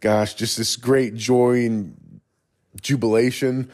gosh 0.00 0.34
just 0.34 0.56
this 0.56 0.76
great 0.76 1.14
joy 1.14 1.64
and 1.64 1.96
jubilation. 2.80 3.70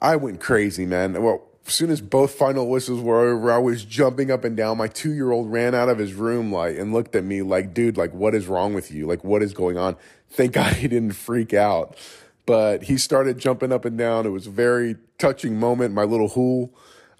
I 0.00 0.16
went 0.16 0.40
crazy, 0.40 0.86
man. 0.86 1.20
Well, 1.22 1.42
as 1.66 1.74
soon 1.74 1.90
as 1.90 2.00
both 2.00 2.32
final 2.32 2.68
whistles 2.68 3.00
were 3.00 3.20
over, 3.20 3.50
I 3.50 3.58
was 3.58 3.84
jumping 3.84 4.30
up 4.30 4.44
and 4.44 4.56
down. 4.56 4.78
My 4.78 4.88
two 4.88 5.12
year 5.12 5.32
old 5.32 5.50
ran 5.50 5.74
out 5.74 5.88
of 5.88 5.98
his 5.98 6.14
room 6.14 6.52
like 6.52 6.76
and 6.76 6.92
looked 6.92 7.16
at 7.16 7.24
me 7.24 7.42
like, 7.42 7.74
dude, 7.74 7.96
like 7.96 8.12
what 8.12 8.34
is 8.34 8.46
wrong 8.46 8.72
with 8.74 8.90
you? 8.90 9.06
Like 9.06 9.24
what 9.24 9.42
is 9.42 9.52
going 9.52 9.76
on? 9.76 9.96
Thank 10.30 10.52
God 10.54 10.74
he 10.74 10.88
didn't 10.88 11.12
freak 11.12 11.52
out. 11.52 11.96
But 12.44 12.84
he 12.84 12.96
started 12.96 13.38
jumping 13.38 13.72
up 13.72 13.84
and 13.84 13.98
down. 13.98 14.24
It 14.24 14.30
was 14.30 14.46
a 14.46 14.50
very 14.50 14.96
touching 15.18 15.58
moment, 15.58 15.92
my 15.92 16.04
little 16.04 16.28
hool. 16.28 16.72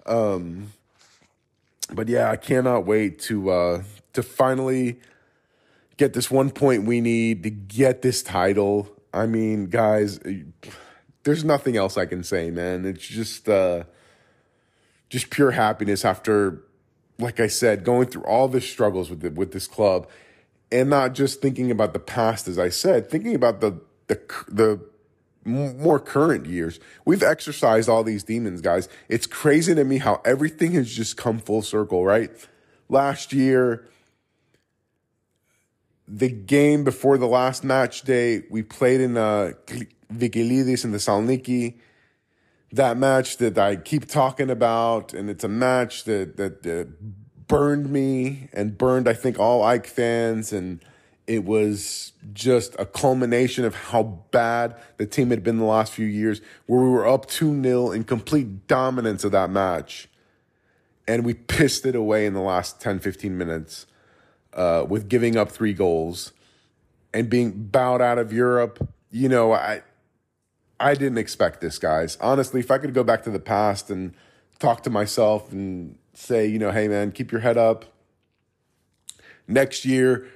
Um, 0.05 0.71
but 1.91 2.07
yeah, 2.07 2.31
I 2.31 2.37
cannot 2.37 2.85
wait 2.85 3.19
to 3.23 3.49
uh, 3.49 3.83
to 4.13 4.23
finally 4.23 4.99
get 5.97 6.13
this 6.13 6.31
one 6.31 6.51
point 6.51 6.85
we 6.85 7.01
need 7.01 7.43
to 7.43 7.49
get 7.49 8.01
this 8.01 8.23
title. 8.23 8.89
I 9.13 9.25
mean, 9.25 9.67
guys, 9.67 10.19
there's 11.23 11.43
nothing 11.43 11.75
else 11.75 11.97
I 11.97 12.05
can 12.05 12.23
say, 12.23 12.49
man. 12.49 12.85
It's 12.85 13.05
just 13.05 13.49
uh, 13.49 13.83
just 15.09 15.29
pure 15.29 15.51
happiness 15.51 16.03
after, 16.03 16.63
like 17.17 17.39
I 17.39 17.47
said, 17.47 17.83
going 17.83 18.07
through 18.07 18.23
all 18.23 18.47
the 18.47 18.61
struggles 18.61 19.09
with 19.09 19.21
the, 19.21 19.29
with 19.29 19.51
this 19.51 19.67
club, 19.67 20.07
and 20.71 20.89
not 20.89 21.13
just 21.13 21.41
thinking 21.41 21.71
about 21.71 21.93
the 21.93 21.99
past, 21.99 22.47
as 22.47 22.59
I 22.59 22.69
said, 22.69 23.09
thinking 23.09 23.35
about 23.35 23.61
the 23.61 23.79
the 24.07 24.19
the 24.47 24.81
more 25.45 25.99
current 25.99 26.45
years. 26.45 26.79
We've 27.05 27.23
exercised 27.23 27.87
all 27.87 28.03
these 28.03 28.23
demons, 28.23 28.61
guys. 28.61 28.89
It's 29.07 29.25
crazy 29.25 29.73
to 29.73 29.83
me 29.85 29.97
how 29.99 30.21
everything 30.25 30.73
has 30.73 30.93
just 30.93 31.15
come 31.15 31.39
full 31.39 31.61
circle, 31.61 32.05
right? 32.05 32.29
Last 32.89 33.31
year, 33.31 33.87
the 36.07 36.29
game 36.29 36.83
before 36.83 37.17
the 37.17 37.27
last 37.27 37.63
match 37.63 38.01
day, 38.01 38.43
we 38.49 38.61
played 38.61 39.01
in 39.01 39.17
uh, 39.17 39.53
Vikelidis 40.13 40.83
in 40.83 40.91
the 40.91 40.97
Saloniki. 40.97 41.75
That 42.71 42.97
match 42.97 43.37
that 43.37 43.57
I 43.57 43.77
keep 43.77 44.07
talking 44.07 44.49
about, 44.49 45.13
and 45.13 45.29
it's 45.29 45.43
a 45.43 45.49
match 45.49 46.03
that 46.03 46.37
that, 46.37 46.63
that 46.63 47.47
burned 47.47 47.89
me 47.89 48.49
and 48.51 48.77
burned, 48.77 49.07
I 49.07 49.13
think, 49.13 49.39
all 49.39 49.63
Ike 49.63 49.87
fans 49.87 50.51
and 50.51 50.83
it 51.27 51.43
was 51.43 52.13
just 52.33 52.73
a 52.79 52.85
culmination 52.85 53.65
of 53.65 53.75
how 53.75 54.03
bad 54.31 54.75
the 54.95 55.05
team 55.05 55.29
had 55.29 55.43
been 55.43 55.57
the 55.57 55.65
last 55.65 55.91
few 55.91 56.05
years, 56.05 56.39
where 56.65 56.81
we 56.81 56.89
were 56.89 57.05
up 57.05 57.25
2 57.27 57.61
0 57.61 57.91
in 57.91 58.05
complete 58.05 58.65
dominance 58.67 59.25
of 59.25 59.33
that 59.33 59.49
match. 59.49 60.07
And 61.05 61.25
we 61.25 61.33
pissed 61.33 61.85
it 61.85 61.95
away 61.95 62.25
in 62.25 62.33
the 62.33 62.41
last 62.41 62.81
10, 62.81 62.99
15 62.99 63.37
minutes 63.37 63.85
uh, 64.53 64.85
with 64.87 65.09
giving 65.09 65.35
up 65.35 65.51
three 65.51 65.73
goals 65.73 66.31
and 67.13 67.29
being 67.29 67.51
bowed 67.51 68.01
out 68.01 68.17
of 68.17 68.31
Europe. 68.31 68.87
You 69.11 69.29
know, 69.29 69.51
I. 69.51 69.83
I 70.79 70.93
didn't 70.93 71.17
expect 71.17 71.61
this, 71.61 71.79
guys. 71.79 72.17
Honestly, 72.21 72.59
if 72.59 72.69
I 72.69 72.77
could 72.77 72.93
go 72.93 73.03
back 73.03 73.23
to 73.23 73.31
the 73.31 73.39
past 73.39 73.89
and 73.89 74.13
talk 74.59 74.83
to 74.83 74.89
myself 74.89 75.51
and 75.51 75.97
say, 76.13 76.47
you 76.47 76.59
know, 76.59 76.71
hey, 76.71 76.87
man, 76.87 77.11
keep 77.11 77.31
your 77.31 77.41
head 77.41 77.57
up. 77.57 77.85
Next 79.47 79.85
year, 79.85 80.27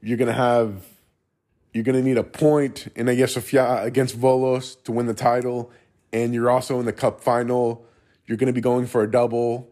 you're 0.00 0.18
going 0.18 0.28
to 0.28 0.34
have 0.34 0.84
you're 1.72 1.84
going 1.84 1.96
to 1.96 2.06
need 2.06 2.18
a 2.18 2.24
point 2.24 2.88
in 2.94 3.06
Hagia 3.06 3.26
Sophia 3.26 3.82
against 3.82 4.20
Volos 4.20 4.82
to 4.84 4.92
win 4.92 5.06
the 5.06 5.14
title, 5.14 5.70
and 6.12 6.34
you're 6.34 6.50
also 6.50 6.78
in 6.78 6.84
the 6.84 6.92
cup 6.92 7.20
final. 7.20 7.86
You're 8.26 8.36
going 8.36 8.48
to 8.48 8.52
be 8.52 8.60
going 8.60 8.86
for 8.86 9.02
a 9.02 9.10
double. 9.10 9.71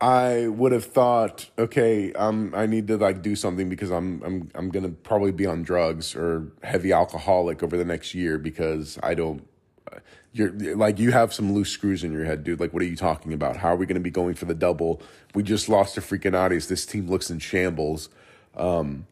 I 0.00 0.48
would 0.48 0.72
have 0.72 0.86
thought, 0.86 1.50
okay, 1.58 2.12
um, 2.14 2.54
I 2.56 2.64
need 2.66 2.86
to 2.86 2.96
like 2.96 3.20
do 3.20 3.36
something 3.36 3.68
because 3.68 3.90
I'm 3.90 4.22
I'm 4.22 4.50
I'm 4.54 4.70
gonna 4.70 4.88
probably 4.88 5.32
be 5.32 5.44
on 5.44 5.62
drugs 5.62 6.16
or 6.16 6.50
heavy 6.62 6.92
alcoholic 6.92 7.62
over 7.62 7.76
the 7.76 7.84
next 7.84 8.14
year 8.14 8.38
because 8.38 8.98
I 9.02 9.14
don't. 9.14 9.46
You're 10.32 10.52
like 10.76 10.98
you 10.98 11.10
have 11.10 11.34
some 11.34 11.52
loose 11.52 11.70
screws 11.70 12.02
in 12.02 12.12
your 12.12 12.24
head, 12.24 12.44
dude. 12.44 12.60
Like, 12.60 12.72
what 12.72 12.82
are 12.82 12.86
you 12.86 12.96
talking 12.96 13.32
about? 13.32 13.56
How 13.56 13.70
are 13.70 13.76
we 13.76 13.84
gonna 13.84 14.00
be 14.00 14.10
going 14.10 14.34
for 14.34 14.46
the 14.46 14.54
double? 14.54 15.02
We 15.34 15.42
just 15.42 15.68
lost 15.68 15.96
to 15.96 16.00
freaking 16.00 16.34
Aris. 16.34 16.66
This 16.66 16.86
team 16.86 17.08
looks 17.08 17.30
in 17.30 17.38
shambles. 17.38 18.08
Um, 18.56 19.06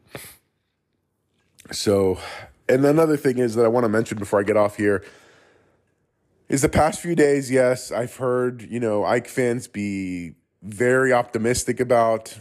so, 1.71 2.19
and 2.69 2.85
another 2.87 3.17
thing 3.17 3.39
is 3.39 3.57
that 3.57 3.65
I 3.65 3.69
want 3.69 3.85
to 3.85 3.89
mention 3.89 4.17
before 4.17 4.41
I 4.41 4.43
get 4.43 4.57
off 4.57 4.77
here 4.77 5.05
is 6.49 6.63
the 6.63 6.69
past 6.69 7.01
few 7.01 7.15
days, 7.15 7.51
yes, 7.51 7.93
I've 7.93 8.17
heard, 8.17 8.63
you 8.63 8.81
know, 8.81 9.05
Ike 9.05 9.29
fans 9.29 9.69
be 9.69 10.35
very 10.63 11.13
optimistic 11.13 11.81
about 11.81 12.37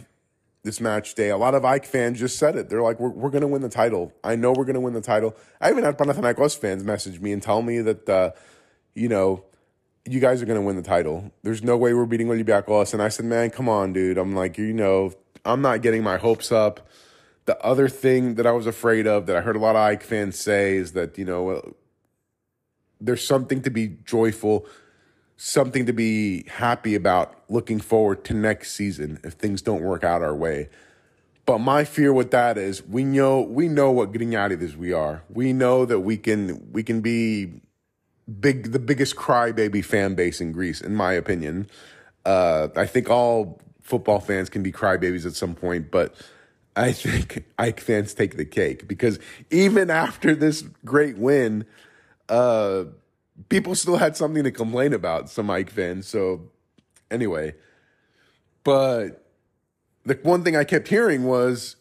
this 0.64 0.80
match 0.80 1.14
day. 1.14 1.30
A 1.30 1.36
lot 1.36 1.54
of 1.54 1.64
Ike 1.64 1.86
fans 1.86 2.18
just 2.18 2.38
said 2.38 2.56
it. 2.56 2.68
They're 2.68 2.82
like, 2.82 2.98
we're, 3.00 3.10
we're 3.10 3.30
going 3.30 3.42
to 3.42 3.48
win 3.48 3.62
the 3.62 3.68
title. 3.68 4.12
I 4.24 4.36
know 4.36 4.52
we're 4.52 4.64
going 4.64 4.74
to 4.74 4.80
win 4.80 4.92
the 4.92 5.00
title. 5.00 5.36
I 5.60 5.70
even 5.70 5.84
had 5.84 5.96
Panathinaikos 5.96 6.58
fans 6.58 6.84
message 6.84 7.20
me 7.20 7.32
and 7.32 7.42
tell 7.42 7.62
me 7.62 7.80
that, 7.80 8.08
uh, 8.08 8.30
you 8.94 9.08
know, 9.08 9.44
you 10.04 10.20
guys 10.20 10.42
are 10.42 10.46
going 10.46 10.58
to 10.58 10.66
win 10.66 10.76
the 10.76 10.82
title. 10.82 11.32
There's 11.42 11.62
no 11.62 11.76
way 11.76 11.94
we're 11.94 12.06
beating 12.06 12.28
Olympiacos. 12.28 12.92
And 12.92 13.02
I 13.02 13.08
said, 13.08 13.26
man, 13.26 13.50
come 13.50 13.68
on, 13.68 13.92
dude. 13.92 14.18
I'm 14.18 14.34
like, 14.34 14.58
you 14.58 14.72
know, 14.72 15.12
I'm 15.44 15.62
not 15.62 15.82
getting 15.82 16.02
my 16.02 16.16
hopes 16.16 16.50
up. 16.50 16.88
The 17.44 17.58
other 17.64 17.88
thing 17.88 18.34
that 18.34 18.46
I 18.46 18.52
was 18.52 18.66
afraid 18.66 19.06
of 19.06 19.26
that 19.26 19.36
I 19.36 19.40
heard 19.40 19.56
a 19.56 19.58
lot 19.58 19.76
of 19.76 19.80
Ike 19.80 20.02
fans 20.02 20.38
say 20.38 20.76
is 20.76 20.92
that, 20.92 21.16
you 21.16 21.24
know, 21.24 21.74
there's 23.00 23.26
something 23.26 23.62
to 23.62 23.70
be 23.70 23.96
joyful, 24.04 24.66
something 25.38 25.86
to 25.86 25.92
be 25.92 26.44
happy 26.48 26.96
about 26.96 27.32
looking 27.48 27.80
forward 27.80 28.24
to 28.24 28.34
next 28.34 28.72
season 28.72 29.20
if 29.22 29.34
things 29.34 29.62
don't 29.62 29.82
work 29.82 30.04
out 30.04 30.20
our 30.20 30.34
way. 30.34 30.68
But 31.46 31.60
my 31.60 31.84
fear 31.84 32.12
with 32.12 32.32
that 32.32 32.58
is 32.58 32.84
we 32.84 33.04
know 33.04 33.40
we 33.40 33.68
know 33.68 33.90
what 33.90 34.12
Grignardis 34.12 34.76
we 34.76 34.92
are. 34.92 35.22
We 35.30 35.54
know 35.54 35.86
that 35.86 36.00
we 36.00 36.18
can 36.18 36.70
we 36.72 36.82
can 36.82 37.00
be 37.00 37.62
big 38.40 38.72
the 38.72 38.78
biggest 38.78 39.16
crybaby 39.16 39.82
fan 39.82 40.14
base 40.14 40.42
in 40.42 40.52
Greece, 40.52 40.82
in 40.82 40.94
my 40.94 41.14
opinion. 41.14 41.70
Uh, 42.26 42.68
I 42.76 42.84
think 42.84 43.08
all 43.08 43.62
football 43.80 44.20
fans 44.20 44.50
can 44.50 44.62
be 44.62 44.72
crybabies 44.72 45.24
at 45.24 45.34
some 45.34 45.54
point, 45.54 45.90
but 45.90 46.14
I 46.76 46.92
think 46.92 47.46
Ike 47.58 47.80
fans 47.80 48.12
take 48.12 48.36
the 48.36 48.44
cake 48.44 48.86
because 48.86 49.18
even 49.50 49.88
after 49.88 50.34
this 50.34 50.62
great 50.84 51.16
win, 51.16 51.64
uh, 52.28 52.84
people 53.48 53.74
still 53.74 53.96
had 53.96 54.16
something 54.16 54.44
to 54.44 54.50
complain 54.50 54.92
about, 54.92 55.30
some 55.30 55.50
Ike 55.50 55.70
fans. 55.70 56.06
So, 56.06 56.50
anyway, 57.10 57.54
but 58.64 59.24
the 60.04 60.18
one 60.22 60.44
thing 60.44 60.56
I 60.56 60.64
kept 60.64 60.88
hearing 60.88 61.24
was, 61.24 61.76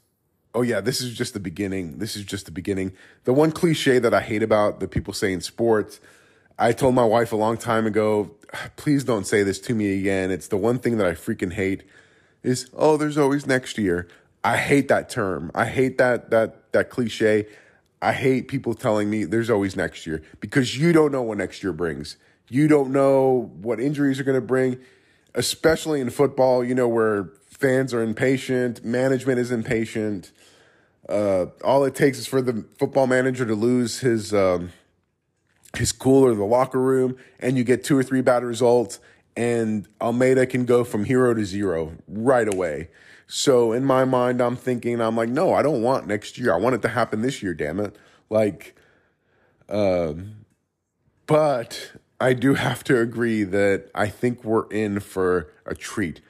oh, 0.53 0.61
yeah, 0.61 0.81
this 0.81 1.01
is 1.01 1.13
just 1.13 1.33
the 1.33 1.39
beginning. 1.39 1.99
This 1.99 2.15
is 2.15 2.23
just 2.23 2.45
the 2.45 2.51
beginning. 2.51 2.93
The 3.23 3.33
one 3.33 3.51
cliche 3.51 3.99
that 3.99 4.13
I 4.13 4.21
hate 4.21 4.43
about 4.43 4.79
the 4.79 4.87
people 4.87 5.13
saying 5.13 5.41
sports, 5.41 5.99
I 6.59 6.71
told 6.71 6.95
my 6.95 7.05
wife 7.05 7.31
a 7.31 7.35
long 7.35 7.57
time 7.57 7.85
ago, 7.85 8.31
please 8.75 9.03
don't 9.03 9.27
say 9.27 9.43
this 9.43 9.59
to 9.61 9.73
me 9.73 9.99
again. 9.99 10.31
It's 10.31 10.47
the 10.47 10.57
one 10.57 10.79
thing 10.79 10.97
that 10.97 11.07
I 11.07 11.11
freaking 11.11 11.53
hate 11.53 11.83
is, 12.43 12.69
oh, 12.73 12.97
there's 12.97 13.17
always 13.17 13.45
next 13.45 13.77
year. 13.77 14.07
I 14.43 14.57
hate 14.57 14.87
that 14.87 15.09
term. 15.09 15.51
I 15.53 15.65
hate 15.65 15.97
that 15.97 16.29
that 16.29 16.71
that 16.71 16.89
cliche. 16.89 17.47
I 18.01 18.13
hate 18.13 18.47
people 18.47 18.73
telling 18.73 19.09
me 19.09 19.25
there's 19.25 19.49
always 19.49 19.75
next 19.75 20.05
year 20.05 20.21
because 20.39 20.77
you 20.77 20.93
don't 20.93 21.11
know 21.11 21.23
what 21.23 21.37
next 21.37 21.63
year 21.63 21.73
brings. 21.73 22.17
You 22.49 22.67
don't 22.67 22.91
know 22.91 23.51
what 23.61 23.79
injuries 23.79 24.19
are 24.19 24.23
going 24.23 24.39
to 24.39 24.45
bring, 24.45 24.79
especially 25.33 25.99
in 25.99 26.09
football, 26.09 26.63
you 26.63 26.75
know, 26.75 26.87
where 26.87 27.31
fans 27.47 27.93
are 27.93 28.01
impatient, 28.01 28.85
management 28.85 29.39
is 29.39 29.51
impatient. 29.51 30.31
Uh, 31.09 31.47
all 31.63 31.83
it 31.85 31.95
takes 31.95 32.19
is 32.19 32.27
for 32.27 32.41
the 32.41 32.65
football 32.77 33.07
manager 33.07 33.45
to 33.45 33.55
lose 33.55 33.99
his 33.99 34.33
um, 34.33 34.71
his 35.75 35.91
cool 35.91 36.23
or 36.23 36.35
the 36.35 36.43
locker 36.43 36.79
room, 36.79 37.17
and 37.39 37.57
you 37.57 37.63
get 37.63 37.83
two 37.83 37.97
or 37.97 38.03
three 38.03 38.21
bad 38.21 38.43
results, 38.43 38.99
and 39.35 39.87
Almeyda 40.01 40.45
can 40.45 40.65
go 40.65 40.83
from 40.83 41.05
hero 41.05 41.33
to 41.33 41.45
zero 41.45 41.93
right 42.07 42.51
away. 42.51 42.89
So 43.27 43.73
in 43.73 43.83
my 43.83 44.05
mind, 44.05 44.41
I'm 44.41 44.55
thinking, 44.55 45.01
I'm 45.01 45.17
like, 45.17 45.29
no, 45.29 45.53
I 45.53 45.61
don't 45.61 45.81
want 45.81 46.07
next 46.07 46.37
year. 46.37 46.53
I 46.53 46.57
want 46.57 46.75
it 46.75 46.81
to 46.83 46.87
happen 46.87 47.21
this 47.21 47.43
year, 47.43 47.53
damn 47.53 47.79
it. 47.79 47.95
Like, 48.29 48.75
um, 49.67 50.45
but 51.25 51.91
I 52.21 52.33
do 52.33 52.53
have 52.53 52.83
to 52.85 52.99
agree 52.99 53.43
that 53.43 53.91
I 53.93 54.07
think 54.07 54.43
we're 54.45 54.67
in 54.69 55.01
for 55.01 55.51
a 55.65 55.75
treat. 55.75 56.21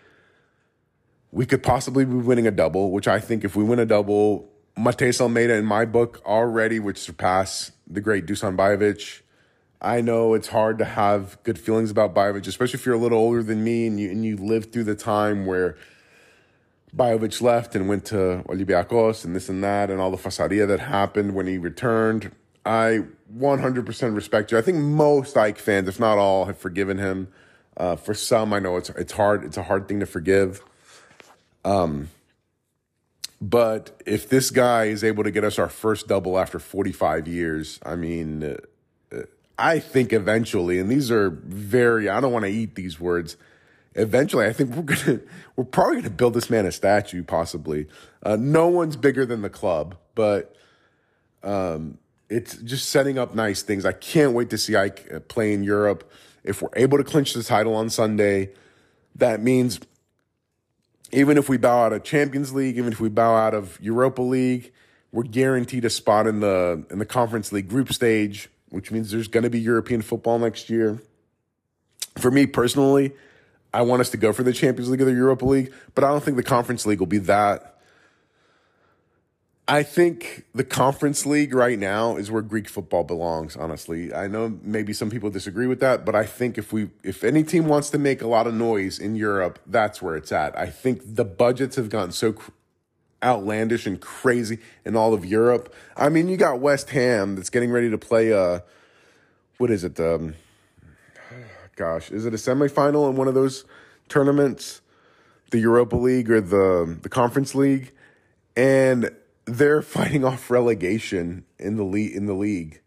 We 1.32 1.46
could 1.46 1.62
possibly 1.62 2.04
be 2.04 2.16
winning 2.16 2.48
a 2.48 2.52
double, 2.52 2.92
which 2.92 3.08
I 3.08 3.20
think 3.20 3.44
if 3.44 3.56
we 3.56 3.64
win 3.64 3.78
a 3.78 3.86
double, 3.86 4.50
Matías 4.76 5.22
Almeyda 5.22 5.54
in 5.54 5.66
my 5.66 5.86
book 5.86 6.22
already 6.26 6.80
would 6.80 6.98
surpass 6.98 7.72
the 7.86 8.02
great 8.02 8.26
Dusan 8.26 8.58
Bajevic. 8.58 9.22
I 9.80 10.02
know 10.02 10.34
it's 10.34 10.48
hard 10.48 10.80
to 10.80 10.86
have 10.86 11.38
good 11.44 11.60
feelings 11.60 11.92
about 11.92 12.16
Bajevic, 12.16 12.48
especially 12.48 12.80
if 12.80 12.86
you're 12.88 12.96
a 12.96 13.00
little 13.00 13.20
older 13.20 13.44
than 13.44 13.64
me 13.64 13.86
and 13.86 14.00
you 14.00 14.10
and 14.10 14.26
you 14.26 14.36
lived 14.36 14.74
through 14.74 14.86
the 14.86 14.96
time 14.96 15.46
where 15.46 15.78
Bajevic 16.96 17.42
left 17.42 17.76
and 17.76 17.88
went 17.88 18.06
to 18.06 18.44
Olympiacos 18.48 19.26
and 19.26 19.36
this 19.36 19.50
and 19.50 19.64
that 19.64 19.90
and 19.92 20.00
all 20.00 20.12
the 20.12 20.18
fasaria 20.18 20.68
that 20.68 20.80
happened 20.80 21.36
when 21.36 21.48
he 21.48 21.58
returned. 21.58 22.32
I 22.66 23.04
100% 23.36 24.16
respect 24.16 24.52
you. 24.52 24.58
I 24.58 24.62
think 24.62 24.78
most 24.78 25.38
Ike 25.38 25.60
fans, 25.60 25.88
if 25.88 26.00
not 26.00 26.18
all, 26.18 26.46
have 26.46 26.58
forgiven 26.58 26.98
him. 26.98 27.28
Uh, 27.76 27.96
for 27.96 28.14
some, 28.14 28.54
I 28.54 28.60
know 28.60 28.78
it's 28.78 28.90
it's 28.92 29.14
hard. 29.14 29.44
It's 29.44 29.58
a 29.58 29.64
hard 29.64 29.88
thing 29.88 30.00
to 30.00 30.08
forgive. 30.08 30.62
Um, 31.64 32.10
but 33.40 34.02
if 34.06 34.30
this 34.30 34.50
guy 34.50 34.86
is 34.86 35.04
able 35.04 35.24
to 35.24 35.32
get 35.32 35.44
us 35.44 35.60
our 35.60 35.70
first 35.70 36.08
double 36.08 36.40
after 36.40 36.58
45 36.58 37.28
years, 37.28 37.80
I 37.86 37.96
mean, 37.96 38.58
uh, 39.12 39.18
I 39.60 39.80
think 39.80 40.12
eventually, 40.12 40.80
and 40.80 40.90
these 40.90 41.12
are 41.12 41.30
very, 41.30 42.10
I 42.10 42.20
don't 42.20 42.32
want 42.32 42.46
to 42.46 42.52
eat 42.52 42.76
these 42.76 43.00
words. 43.00 43.38
Eventually, 43.98 44.46
I 44.46 44.54
think 44.54 44.76
we're 44.76 44.84
gonna, 44.84 45.20
we're 45.56 45.66
probably 45.66 45.98
gonna 45.98 46.12
build 46.12 46.36
this 46.36 46.50
man 46.50 46.66
a 46.66 46.72
statue, 46.72 47.24
possibly. 47.24 47.88
Uh, 48.24 48.38
no 48.40 48.68
one's 48.68 48.96
bigger 48.96 49.26
than 49.26 49.42
the 49.42 49.50
club, 49.50 49.96
but 50.16 50.56
um, 51.44 51.98
it's 52.30 52.58
just 52.58 52.90
setting 52.90 53.18
up 53.18 53.34
nice 53.34 53.64
things. 53.64 53.86
I 53.86 53.94
can't 53.94 54.34
wait 54.34 54.52
to 54.52 54.58
see 54.58 54.76
Ike 54.76 55.08
uh, 55.14 55.20
play 55.22 55.54
in 55.54 55.64
Europe. 55.64 56.10
If 56.44 56.62
we're 56.62 56.70
able 56.76 56.98
to 56.98 57.04
clinch 57.04 57.34
the 57.34 57.44
title 57.44 57.76
on 57.76 57.90
Sunday, 57.90 58.52
that 59.16 59.42
means 59.42 59.80
even 61.12 61.38
if 61.38 61.50
we 61.50 61.58
bow 61.58 61.86
out 61.86 61.94
of 61.94 62.04
Champions 62.04 62.54
League, 62.54 62.78
even 62.78 62.92
if 62.92 63.00
we 63.00 63.10
bow 63.10 63.36
out 63.36 63.54
of 63.54 63.80
Europa 63.82 64.22
League, 64.22 64.72
we're 65.12 65.24
guaranteed 65.24 65.86
a 65.86 65.90
spot 65.90 66.28
in 66.28 66.42
the 66.42 66.86
in 66.92 67.00
the 67.00 67.06
Conference 67.06 67.52
League 67.52 67.70
group 67.70 67.92
stage, 67.94 68.50
which 68.70 68.92
means 68.92 69.10
there's 69.10 69.28
going 69.28 69.44
to 69.44 69.50
be 69.50 69.60
European 69.60 70.02
football 70.02 70.38
next 70.38 70.70
year. 70.70 71.02
For 72.18 72.30
me 72.30 72.46
personally, 72.46 73.14
I 73.74 73.82
want 73.82 74.02
us 74.02 74.10
to 74.12 74.18
go 74.18 74.34
for 74.34 74.44
the 74.44 74.54
Champions 74.54 74.90
League 74.90 75.02
or 75.02 75.06
the 75.06 75.12
Europa 75.12 75.46
League, 75.46 75.74
but 75.94 76.04
I 76.04 76.08
don't 76.08 76.24
think 76.24 76.38
the 76.38 76.44
Conference 76.44 76.86
League 76.86 77.00
will 77.00 77.08
be 77.08 77.20
that 77.20 77.78
I 79.70 79.84
think 79.84 80.46
the 80.56 80.64
Conference 80.64 81.26
League 81.26 81.54
right 81.54 81.78
now 81.78 82.16
is 82.16 82.32
where 82.32 82.42
Greek 82.42 82.70
football 82.70 83.04
belongs, 83.04 83.58
honestly. 83.58 84.14
I 84.14 84.28
know 84.28 84.58
maybe 84.62 84.94
some 84.94 85.10
people 85.10 85.30
disagree 85.30 85.68
with 85.68 85.82
that, 85.82 86.06
but 86.06 86.16
I 86.16 86.26
think 86.26 86.58
if 86.58 86.72
we 86.72 86.90
if 87.04 87.22
any 87.22 87.44
team 87.44 87.66
wants 87.66 87.90
to 87.90 87.98
make 87.98 88.22
a 88.22 88.28
lot 88.28 88.48
of 88.48 88.54
noise 88.54 88.98
in 88.98 89.18
Europe, 89.18 89.60
that's 89.68 90.02
where 90.02 90.16
it's 90.16 90.32
at. 90.32 90.58
I 90.58 90.68
think 90.68 91.02
the 91.16 91.26
budgets 91.26 91.76
have 91.76 91.90
gotten 91.90 92.14
so 92.14 92.32
cr- 92.32 92.52
outlandish 93.22 93.86
and 93.86 94.00
crazy 94.00 94.60
in 94.86 94.96
all 94.96 95.14
of 95.14 95.26
Europe. 95.26 95.74
I 95.98 96.08
mean, 96.08 96.30
you 96.30 96.38
got 96.38 96.62
West 96.62 96.92
Ham 96.92 97.36
that's 97.36 97.50
getting 97.50 97.72
ready 97.72 97.90
to 97.90 97.98
play 97.98 98.32
uh 98.32 98.62
what 99.58 99.70
is 99.70 99.84
it? 99.84 100.00
Um 100.00 100.36
gosh, 101.78 102.12
is 102.12 102.26
it 102.26 102.34
a 102.34 102.38
semifinal 102.38 103.10
in 103.10 103.16
one 103.16 103.30
of 103.30 103.34
those 103.34 103.64
tournaments? 104.10 104.82
The 105.52 105.60
Europa 105.60 105.96
League 105.96 106.30
or 106.30 106.42
the 106.42 106.98
the 107.02 107.10
Conference 107.10 107.56
League? 107.56 107.94
And 108.58 109.12
they're 109.46 109.82
fighting 109.98 110.26
off 110.26 110.52
relegation 110.52 111.46
in 111.58 111.78
the 111.78 111.84
league 111.84 112.14
in 112.14 112.26
the 112.26 112.34
league 112.34 112.82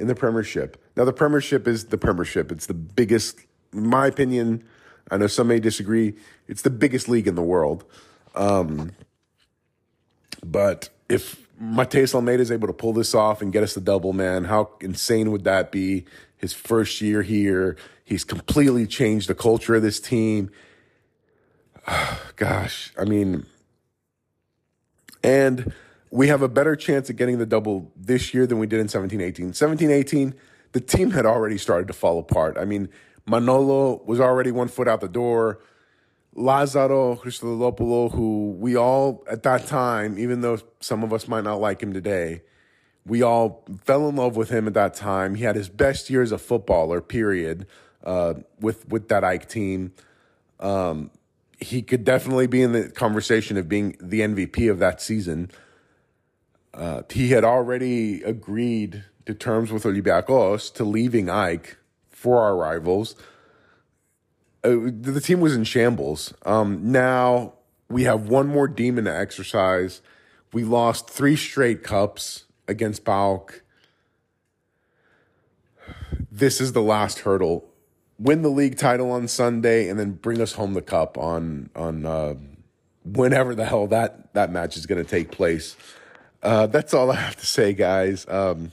in 0.00 0.08
the 0.08 0.14
premiership 0.14 0.82
now 0.96 1.04
the 1.04 1.12
premiership 1.12 1.68
is 1.68 1.86
the 1.86 1.98
premiership 1.98 2.50
it's 2.50 2.66
the 2.66 2.74
biggest 2.74 3.38
in 3.72 3.86
my 3.86 4.06
opinion 4.06 4.64
i 5.10 5.16
know 5.16 5.26
some 5.26 5.46
may 5.46 5.60
disagree 5.60 6.14
it's 6.48 6.62
the 6.62 6.70
biggest 6.70 7.08
league 7.08 7.28
in 7.28 7.34
the 7.34 7.42
world 7.42 7.84
um, 8.34 8.92
but 10.44 10.88
if 11.08 11.46
Matías 11.62 12.14
Almeyda 12.14 12.42
is 12.42 12.50
able 12.50 12.66
to 12.66 12.72
pull 12.72 12.92
this 12.92 13.14
off 13.14 13.42
and 13.42 13.52
get 13.52 13.62
us 13.62 13.74
the 13.74 13.80
double 13.80 14.12
man, 14.12 14.44
how 14.44 14.70
insane 14.80 15.30
would 15.30 15.44
that 15.44 15.70
be? 15.70 16.04
His 16.42 16.52
first 16.52 17.00
year 17.00 17.22
here, 17.22 17.76
he's 18.04 18.24
completely 18.24 18.86
changed 18.86 19.28
the 19.28 19.34
culture 19.34 19.76
of 19.76 19.82
this 19.82 20.00
team. 20.00 20.50
Gosh, 22.36 22.92
I 22.98 23.04
mean, 23.04 23.46
and 25.22 25.72
we 26.10 26.28
have 26.28 26.42
a 26.42 26.48
better 26.48 26.76
chance 26.76 27.08
of 27.08 27.16
getting 27.16 27.38
the 27.38 27.46
double 27.46 27.90
this 27.96 28.34
year 28.34 28.46
than 28.46 28.58
we 28.58 28.66
did 28.66 28.80
in 28.80 28.88
17 28.88 29.20
18. 29.20 29.52
17 29.54 29.90
18, 29.90 30.34
the 30.72 30.80
team 30.80 31.12
had 31.12 31.24
already 31.24 31.56
started 31.56 31.86
to 31.86 31.94
fall 31.94 32.18
apart. 32.18 32.58
I 32.58 32.64
mean, 32.64 32.88
Manolo 33.26 34.02
was 34.04 34.20
already 34.20 34.50
one 34.50 34.68
foot 34.68 34.88
out 34.88 35.00
the 35.00 35.08
door. 35.08 35.60
Lazaro 36.34 37.16
Christodoulopoulos, 37.16 38.12
who 38.12 38.56
we 38.58 38.76
all 38.76 39.22
at 39.30 39.42
that 39.44 39.66
time, 39.66 40.18
even 40.18 40.40
though 40.40 40.58
some 40.80 41.04
of 41.04 41.12
us 41.12 41.28
might 41.28 41.44
not 41.44 41.60
like 41.60 41.82
him 41.82 41.92
today, 41.92 42.42
we 43.06 43.22
all 43.22 43.64
fell 43.82 44.08
in 44.08 44.16
love 44.16 44.36
with 44.36 44.50
him 44.50 44.66
at 44.66 44.74
that 44.74 44.94
time. 44.94 45.34
He 45.34 45.44
had 45.44 45.56
his 45.56 45.68
best 45.68 46.08
year 46.08 46.22
as 46.22 46.32
a 46.32 46.38
footballer, 46.38 47.00
period, 47.00 47.66
uh, 48.04 48.34
with 48.60 48.88
with 48.88 49.08
that 49.08 49.24
AEK 49.24 49.48
team. 49.48 49.92
Um, 50.60 51.10
he 51.58 51.82
could 51.82 52.04
definitely 52.04 52.46
be 52.46 52.62
in 52.62 52.72
the 52.72 52.90
conversation 52.90 53.56
of 53.56 53.68
being 53.68 53.96
the 54.00 54.20
MVP 54.20 54.70
of 54.70 54.78
that 54.78 55.00
season. 55.00 55.50
Uh, 56.74 57.02
he 57.10 57.30
had 57.30 57.44
already 57.44 58.22
agreed 58.22 59.04
to 59.26 59.34
terms 59.34 59.70
with 59.70 59.84
Olympiacos 59.84 60.72
to 60.74 60.84
leaving 60.84 61.26
AEK 61.26 61.76
for 62.08 62.40
our 62.40 62.56
rivals. 62.56 63.14
Uh, 64.64 64.76
the 65.00 65.20
team 65.20 65.40
was 65.40 65.54
in 65.54 65.64
shambles. 65.64 66.32
Um, 66.46 66.92
now 66.92 67.54
we 67.88 68.04
have 68.04 68.28
one 68.28 68.46
more 68.46 68.68
demon 68.68 69.04
to 69.04 69.16
exercise. 69.16 70.00
We 70.52 70.64
lost 70.64 71.10
three 71.10 71.36
straight 71.36 71.82
cups 71.82 72.44
against 72.72 73.04
PAOK. 73.04 73.60
This 76.30 76.60
is 76.60 76.72
the 76.72 76.82
last 76.82 77.20
hurdle. 77.20 77.68
Win 78.18 78.42
the 78.42 78.48
league 78.48 78.76
title 78.76 79.10
on 79.12 79.28
Sunday, 79.28 79.88
and 79.88 79.98
then 80.00 80.12
bring 80.12 80.40
us 80.40 80.54
home 80.54 80.74
the 80.74 80.82
cup 80.82 81.16
on 81.16 81.70
on 81.76 82.06
uh, 82.06 82.34
whenever 83.04 83.54
the 83.54 83.66
hell 83.66 83.86
that 83.88 84.32
that 84.34 84.50
match 84.50 84.76
is 84.76 84.86
going 84.86 85.02
to 85.02 85.08
take 85.08 85.30
place. 85.30 85.76
Uh, 86.42 86.66
that's 86.66 86.94
all 86.94 87.10
I 87.10 87.16
have 87.16 87.36
to 87.36 87.46
say, 87.46 87.72
guys. 87.72 88.26
Um, 88.28 88.72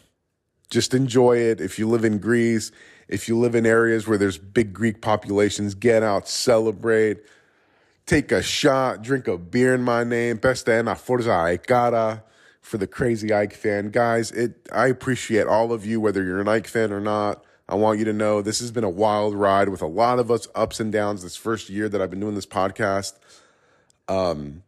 just 0.70 0.94
enjoy 0.94 1.38
it. 1.38 1.62
If 1.62 1.78
you 1.78 1.88
live 1.88 2.06
in 2.06 2.20
Greece, 2.20 2.72
if 3.08 3.28
you 3.28 3.38
live 3.38 3.56
in 3.56 3.66
areas 3.66 4.08
where 4.08 4.18
there's 4.18 4.38
big 4.38 4.72
Greek 4.74 5.02
populations, 5.02 5.76
get 5.76 6.02
out, 6.04 6.28
celebrate, 6.28 7.18
take 8.06 8.32
a 8.32 8.42
shot, 8.42 9.02
drink 9.02 9.28
a 9.28 9.38
beer 9.38 9.74
in 9.74 9.82
my 9.84 10.04
name. 10.04 10.38
Besta 10.38 10.80
ena 10.80 10.96
forza 10.96 11.30
Aikara 11.30 12.24
for 12.70 12.78
the 12.78 12.86
crazy 12.86 13.30
AEK 13.30 13.54
fan. 13.54 13.90
Guys, 13.90 14.32
it 14.32 14.70
I 14.72 14.88
appreciate 14.88 15.48
all 15.48 15.74
of 15.74 15.88
you, 15.88 16.00
whether 16.00 16.24
you're 16.24 16.40
an 16.40 16.48
AEK 16.48 16.68
fan 16.68 16.94
or 16.94 17.00
not. 17.00 17.44
I 17.68 17.74
want 17.74 17.98
you 17.98 18.06
to 18.06 18.14
know 18.14 18.44
this 18.44 18.60
has 18.60 18.70
been 18.72 18.84
a 18.84 18.90
wild 18.90 19.34
ride 19.34 19.70
with 19.70 19.82
a 19.82 19.88
lot 19.88 20.20
of 20.20 20.30
us 20.30 20.48
ups 20.54 20.80
and 20.80 20.92
downs 20.92 21.24
this 21.24 21.36
first 21.36 21.72
year 21.72 21.90
that 21.90 22.00
I've 22.00 22.12
been 22.12 22.20
doing 22.20 22.36
this 22.36 22.46
podcast. 22.46 23.14
Um, 24.08 24.62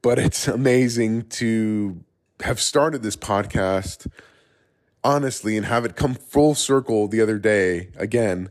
but 0.00 0.18
it's 0.18 0.48
amazing 0.48 1.28
to 1.28 2.02
have 2.40 2.60
started 2.60 3.02
this 3.02 3.16
podcast 3.16 4.10
honestly 5.04 5.58
and 5.58 5.66
have 5.66 5.84
it 5.84 5.96
come 5.96 6.14
full 6.14 6.54
circle 6.54 7.08
the 7.08 7.20
other 7.20 7.38
day 7.38 7.90
again 7.94 8.48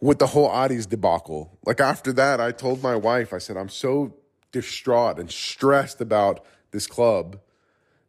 with 0.00 0.20
the 0.20 0.28
whole 0.28 0.48
Aris 0.48 0.86
debacle. 0.86 1.58
Like 1.66 1.80
after 1.80 2.12
that, 2.12 2.40
I 2.40 2.52
told 2.52 2.80
my 2.80 2.94
wife, 2.94 3.32
I 3.32 3.38
said, 3.38 3.56
I'm 3.56 3.68
so 3.68 4.14
distraught 4.52 5.18
and 5.18 5.28
stressed 5.28 6.00
about 6.00 6.44
this 6.70 6.86
club 6.86 7.38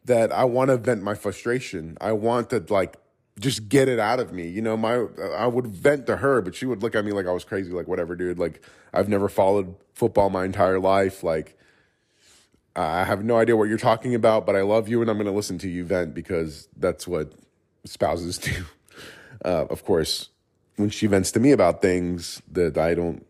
that 0.06 0.32
I 0.32 0.46
want 0.46 0.70
to 0.70 0.78
vent 0.78 1.04
my 1.04 1.16
frustration. 1.16 1.98
I 2.02 2.14
want 2.14 2.50
to 2.52 2.64
like 2.70 2.98
just 3.40 3.70
get 3.70 3.88
it 3.88 4.00
out 4.00 4.20
of 4.20 4.34
me. 4.34 4.48
You 4.48 4.62
know, 4.62 4.76
my 4.76 5.06
I 5.36 5.48
would 5.48 5.68
vent 5.68 6.08
to 6.08 6.18
her, 6.18 6.42
but 6.42 6.56
she 6.56 6.66
would 6.66 6.82
look 6.82 6.96
at 6.96 7.06
me 7.06 7.12
like 7.12 7.28
I 7.28 7.32
was 7.32 7.44
crazy, 7.44 7.72
like 7.72 7.88
whatever, 7.88 8.16
dude. 8.16 8.40
Like 8.40 8.62
I've 8.94 9.10
never 9.10 9.30
followed 9.30 9.76
football 9.94 10.30
my 10.30 10.46
entire 10.46 10.80
life. 10.80 11.24
Like 11.24 11.58
I 12.76 13.04
have 13.04 13.24
no 13.24 13.38
idea 13.38 13.56
what 13.58 13.70
you're 13.70 13.78
talking 13.78 14.16
about, 14.16 14.46
but 14.46 14.56
I 14.56 14.62
love 14.62 14.88
you 14.88 15.02
and 15.02 15.10
I'm 15.10 15.18
going 15.18 15.26
to 15.26 15.34
listen 15.34 15.58
to 15.60 15.70
you 15.70 15.84
vent 15.84 16.14
because 16.14 16.68
that's 16.78 17.08
what 17.08 17.34
spouses 17.86 18.38
do. 18.38 18.66
Uh, 19.44 19.66
of 19.70 19.86
course, 19.86 20.30
when 20.76 20.90
she 20.90 21.08
vents 21.08 21.32
to 21.34 21.40
me 21.40 21.52
about 21.52 21.82
things 21.82 22.42
that 22.52 22.78
I 22.78 22.94
don't 22.94 23.26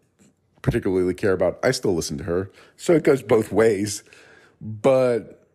particularly 0.61 1.13
care 1.13 1.33
about, 1.33 1.59
I 1.63 1.71
still 1.71 1.95
listen 1.95 2.17
to 2.19 2.23
her. 2.25 2.51
So 2.77 2.93
it 2.93 3.03
goes 3.03 3.21
both 3.23 3.51
ways. 3.51 4.03
But 4.61 5.47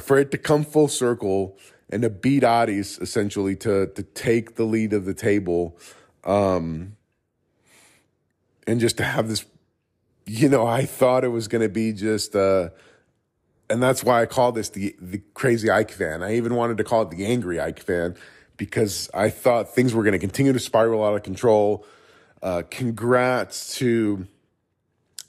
for 0.00 0.18
it 0.18 0.30
to 0.30 0.38
come 0.38 0.64
full 0.64 0.88
circle 0.88 1.58
and 1.90 2.02
to 2.02 2.10
beat 2.10 2.44
Aris 2.44 2.98
essentially 2.98 3.56
to 3.56 3.88
to 3.88 4.02
take 4.02 4.56
the 4.56 4.64
lead 4.64 4.92
of 4.92 5.04
the 5.04 5.14
table, 5.14 5.76
um, 6.24 6.96
and 8.66 8.80
just 8.80 8.96
to 8.98 9.04
have 9.04 9.28
this, 9.28 9.44
you 10.26 10.48
know, 10.48 10.66
I 10.66 10.84
thought 10.84 11.24
it 11.24 11.28
was 11.28 11.48
going 11.48 11.62
to 11.62 11.68
be 11.68 11.92
just. 11.92 12.34
Uh, 12.34 12.70
and 13.70 13.82
that's 13.82 14.04
why 14.04 14.20
I 14.20 14.26
call 14.26 14.52
this 14.52 14.68
the 14.68 14.94
the 15.00 15.22
crazy 15.34 15.68
AEK 15.68 15.90
fan. 15.90 16.22
I 16.22 16.36
even 16.36 16.54
wanted 16.54 16.76
to 16.78 16.84
call 16.84 17.02
it 17.02 17.10
the 17.10 17.24
angry 17.24 17.56
AEK 17.56 17.80
fan 17.80 18.16
because 18.56 19.10
I 19.14 19.30
thought 19.30 19.74
things 19.74 19.94
were 19.94 20.02
going 20.02 20.12
to 20.12 20.18
continue 20.18 20.52
to 20.52 20.58
spiral 20.58 21.04
out 21.04 21.14
of 21.14 21.22
control. 21.22 21.84
Uh, 22.42 22.62
congrats 22.70 23.76
to 23.76 24.26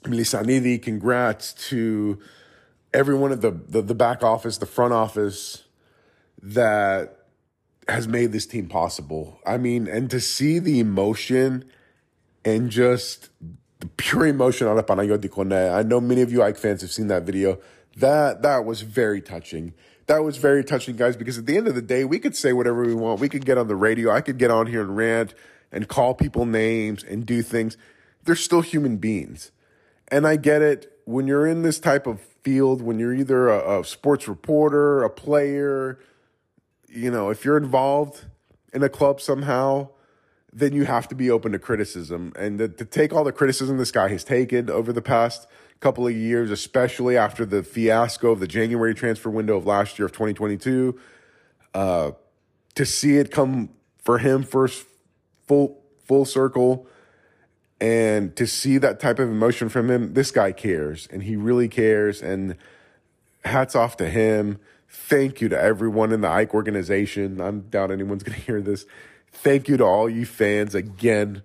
Melissanidi. 0.04 0.82
Congrats 0.82 1.52
to 1.68 2.18
everyone 2.94 3.32
at 3.32 3.42
the, 3.42 3.50
the 3.50 3.82
the 3.82 3.94
back 3.94 4.22
office, 4.22 4.56
the 4.56 4.66
front 4.66 4.94
office 4.94 5.64
that 6.40 7.26
has 7.88 8.08
made 8.08 8.32
this 8.32 8.46
team 8.46 8.68
possible. 8.68 9.38
I 9.44 9.58
mean, 9.58 9.86
and 9.86 10.10
to 10.10 10.20
see 10.20 10.58
the 10.58 10.80
emotion 10.80 11.64
and 12.44 12.70
just 12.70 13.28
the 13.80 13.86
pure 13.96 14.26
emotion 14.26 14.66
out 14.68 14.78
of 14.78 14.86
Panayoti 14.86 15.28
Kone. 15.28 15.74
I 15.74 15.82
know 15.82 16.00
many 16.00 16.22
of 16.22 16.32
you 16.32 16.38
AEK 16.38 16.56
fans 16.56 16.80
have 16.80 16.90
seen 16.90 17.08
that 17.08 17.24
video 17.24 17.58
that 17.96 18.42
that 18.42 18.64
was 18.64 18.82
very 18.82 19.20
touching. 19.20 19.74
That 20.06 20.22
was 20.22 20.36
very 20.36 20.64
touching, 20.64 20.96
guys, 20.96 21.16
because 21.16 21.38
at 21.38 21.46
the 21.46 21.56
end 21.56 21.68
of 21.68 21.74
the 21.74 21.82
day, 21.82 22.04
we 22.04 22.18
could 22.18 22.36
say 22.36 22.52
whatever 22.52 22.84
we 22.84 22.94
want. 22.94 23.20
We 23.20 23.28
could 23.28 23.46
get 23.46 23.56
on 23.56 23.68
the 23.68 23.76
radio. 23.76 24.10
I 24.10 24.20
could 24.20 24.38
get 24.38 24.50
on 24.50 24.66
here 24.66 24.82
and 24.82 24.96
rant 24.96 25.34
and 25.72 25.88
call 25.88 26.14
people 26.14 26.44
names 26.44 27.02
and 27.02 27.24
do 27.24 27.42
things. 27.42 27.76
They're 28.24 28.34
still 28.34 28.60
human 28.60 28.98
beings. 28.98 29.50
And 30.08 30.26
I 30.26 30.36
get 30.36 30.62
it. 30.62 30.90
When 31.04 31.26
you're 31.26 31.46
in 31.46 31.62
this 31.62 31.78
type 31.78 32.06
of 32.06 32.20
field, 32.20 32.82
when 32.82 32.98
you're 32.98 33.14
either 33.14 33.48
a, 33.48 33.80
a 33.80 33.84
sports 33.84 34.28
reporter, 34.28 35.02
a 35.02 35.10
player, 35.10 35.98
you 36.88 37.10
know, 37.10 37.30
if 37.30 37.44
you're 37.44 37.56
involved 37.56 38.24
in 38.72 38.82
a 38.82 38.88
club 38.88 39.20
somehow, 39.20 39.88
then 40.52 40.72
you 40.72 40.84
have 40.84 41.08
to 41.08 41.14
be 41.14 41.30
open 41.30 41.52
to 41.52 41.58
criticism. 41.58 42.32
And 42.36 42.58
to, 42.58 42.68
to 42.68 42.84
take 42.84 43.12
all 43.12 43.24
the 43.24 43.32
criticism 43.32 43.76
this 43.76 43.90
guy 43.90 44.08
has 44.08 44.24
taken 44.24 44.70
over 44.70 44.92
the 44.92 45.02
past 45.02 45.48
couple 45.80 46.06
of 46.06 46.14
years, 46.14 46.50
especially 46.50 47.16
after 47.16 47.44
the 47.44 47.62
fiasco 47.62 48.30
of 48.30 48.40
the 48.40 48.46
January 48.46 48.94
transfer 48.94 49.30
window 49.30 49.56
of 49.56 49.66
last 49.66 49.98
year 49.98 50.06
of 50.06 50.12
2022, 50.12 50.98
uh, 51.74 52.12
to 52.74 52.86
see 52.86 53.16
it 53.16 53.30
come 53.30 53.70
for 53.98 54.18
him 54.18 54.42
first 54.42 54.86
full 55.46 55.82
full 56.04 56.24
circle 56.24 56.86
and 57.84 58.34
to 58.36 58.46
see 58.46 58.78
that 58.78 58.98
type 58.98 59.18
of 59.18 59.28
emotion 59.28 59.68
from 59.68 59.90
him, 59.90 60.14
this 60.14 60.30
guy 60.30 60.52
cares 60.52 61.06
and 61.12 61.22
he 61.22 61.36
really 61.36 61.68
cares. 61.68 62.22
And 62.22 62.56
hats 63.44 63.76
off 63.76 63.98
to 63.98 64.08
him. 64.08 64.58
Thank 64.88 65.42
you 65.42 65.50
to 65.50 65.60
everyone 65.60 66.12
in 66.12 66.22
the 66.22 66.28
AEK 66.28 66.54
organization. 66.54 67.42
I 67.42 67.50
doubt 67.50 67.90
anyone's 67.90 68.22
going 68.24 68.38
to 68.38 68.44
hear 68.44 68.62
this. 68.62 68.86
Thank 69.32 69.68
you 69.68 69.76
to 69.76 69.84
all 69.84 70.08
you 70.08 70.24
fans 70.24 70.74
again. 70.74 71.42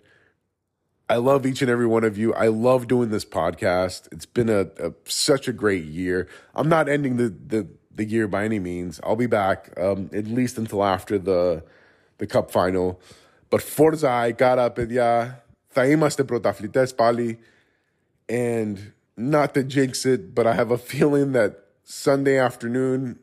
I 1.09 1.17
love 1.17 1.45
each 1.45 1.61
and 1.61 1.69
every 1.69 1.87
one 1.87 2.05
of 2.05 2.17
you. 2.17 2.33
I 2.33 2.47
love 2.47 2.87
doing 2.87 3.09
this 3.09 3.25
podcast. 3.25 4.07
It's 4.13 4.27
been 4.27 4.47
a, 4.47 4.69
a 4.79 4.93
such 5.03 5.49
a 5.49 5.53
great 5.53 5.83
year. 5.83 6.29
I'm 6.55 6.69
not 6.69 6.87
ending 6.87 7.17
the, 7.17 7.29
the 7.29 7.67
the 7.93 8.05
year 8.05 8.29
by 8.29 8.45
any 8.45 8.59
means. 8.59 9.01
I'll 9.03 9.17
be 9.17 9.25
back 9.25 9.73
um, 9.77 10.09
at 10.13 10.27
least 10.27 10.57
until 10.57 10.85
after 10.85 11.17
the 11.17 11.65
the 12.19 12.27
cup 12.27 12.49
final. 12.49 13.01
But 13.49 13.61
Forza, 13.61 14.07
I 14.07 14.31
got 14.31 14.59
up 14.59 14.77
and 14.77 14.91
yeah 14.91 15.33
θα 15.68 15.86
είμαστε 15.86 16.24
πρωταθλητές 16.24 16.94
πάλι. 16.94 17.38
And 18.28 18.76
not 19.16 19.54
to 19.54 19.62
jinx 19.62 20.06
it, 20.06 20.34
but 20.34 20.46
I 20.46 20.54
have 20.54 20.70
a 20.70 20.78
feeling 20.78 21.32
that 21.32 21.52
Sunday 21.82 22.38
afternoon, 22.38 23.18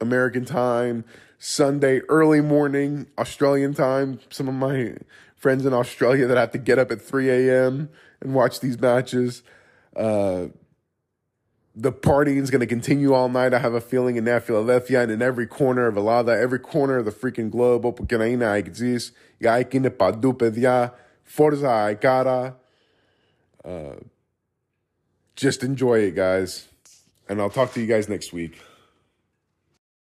American 0.00 0.44
time, 0.44 1.04
Sunday 1.38 2.00
early 2.08 2.40
morning, 2.40 3.06
Australian 3.18 3.74
time, 3.74 4.20
some 4.30 4.48
of 4.48 4.54
my 4.54 4.94
friends 5.34 5.66
in 5.66 5.72
Australia 5.72 6.26
that 6.28 6.36
have 6.36 6.52
to 6.52 6.58
get 6.58 6.78
up 6.78 6.92
at 6.92 7.02
3 7.02 7.30
a.m. 7.30 7.88
and 8.20 8.34
watch 8.34 8.60
these 8.60 8.78
matches. 8.80 9.42
Uh, 9.96 10.46
the 11.74 11.90
partying 11.90 12.40
is 12.40 12.50
going 12.50 12.60
to 12.60 12.66
continue 12.66 13.12
all 13.12 13.28
night. 13.28 13.54
I 13.54 13.58
have 13.58 13.74
a 13.74 13.80
feeling 13.80 14.16
in 14.16 14.24
that 14.24 14.44
Philadelphia 14.44 15.02
and 15.02 15.10
in 15.10 15.22
every 15.22 15.46
corner 15.46 15.86
of 15.86 15.94
Alada, 15.94 16.40
every 16.40 16.58
corner 16.58 16.98
of 16.98 17.06
the 17.06 17.10
freaking 17.10 17.50
globe. 17.50 17.84
Όπου 17.84 18.06
και 18.06 18.16
να 18.16 18.24
είναι 18.24 18.44
αεκτζής, 18.44 19.12
η 19.38 19.48
ΑΕΚ 19.48 19.72
είναι 19.72 19.90
παντού, 19.90 20.36
παιδιά. 20.36 20.94
Forza 21.27 21.95
Cara. 22.01 22.55
Uh, 23.63 23.97
just 25.35 25.63
enjoy 25.63 25.99
it, 25.99 26.15
guys. 26.15 26.67
And 27.29 27.39
I'll 27.39 27.49
talk 27.49 27.73
to 27.73 27.81
you 27.81 27.85
guys 27.85 28.09
next 28.09 28.33
week. 28.33 28.59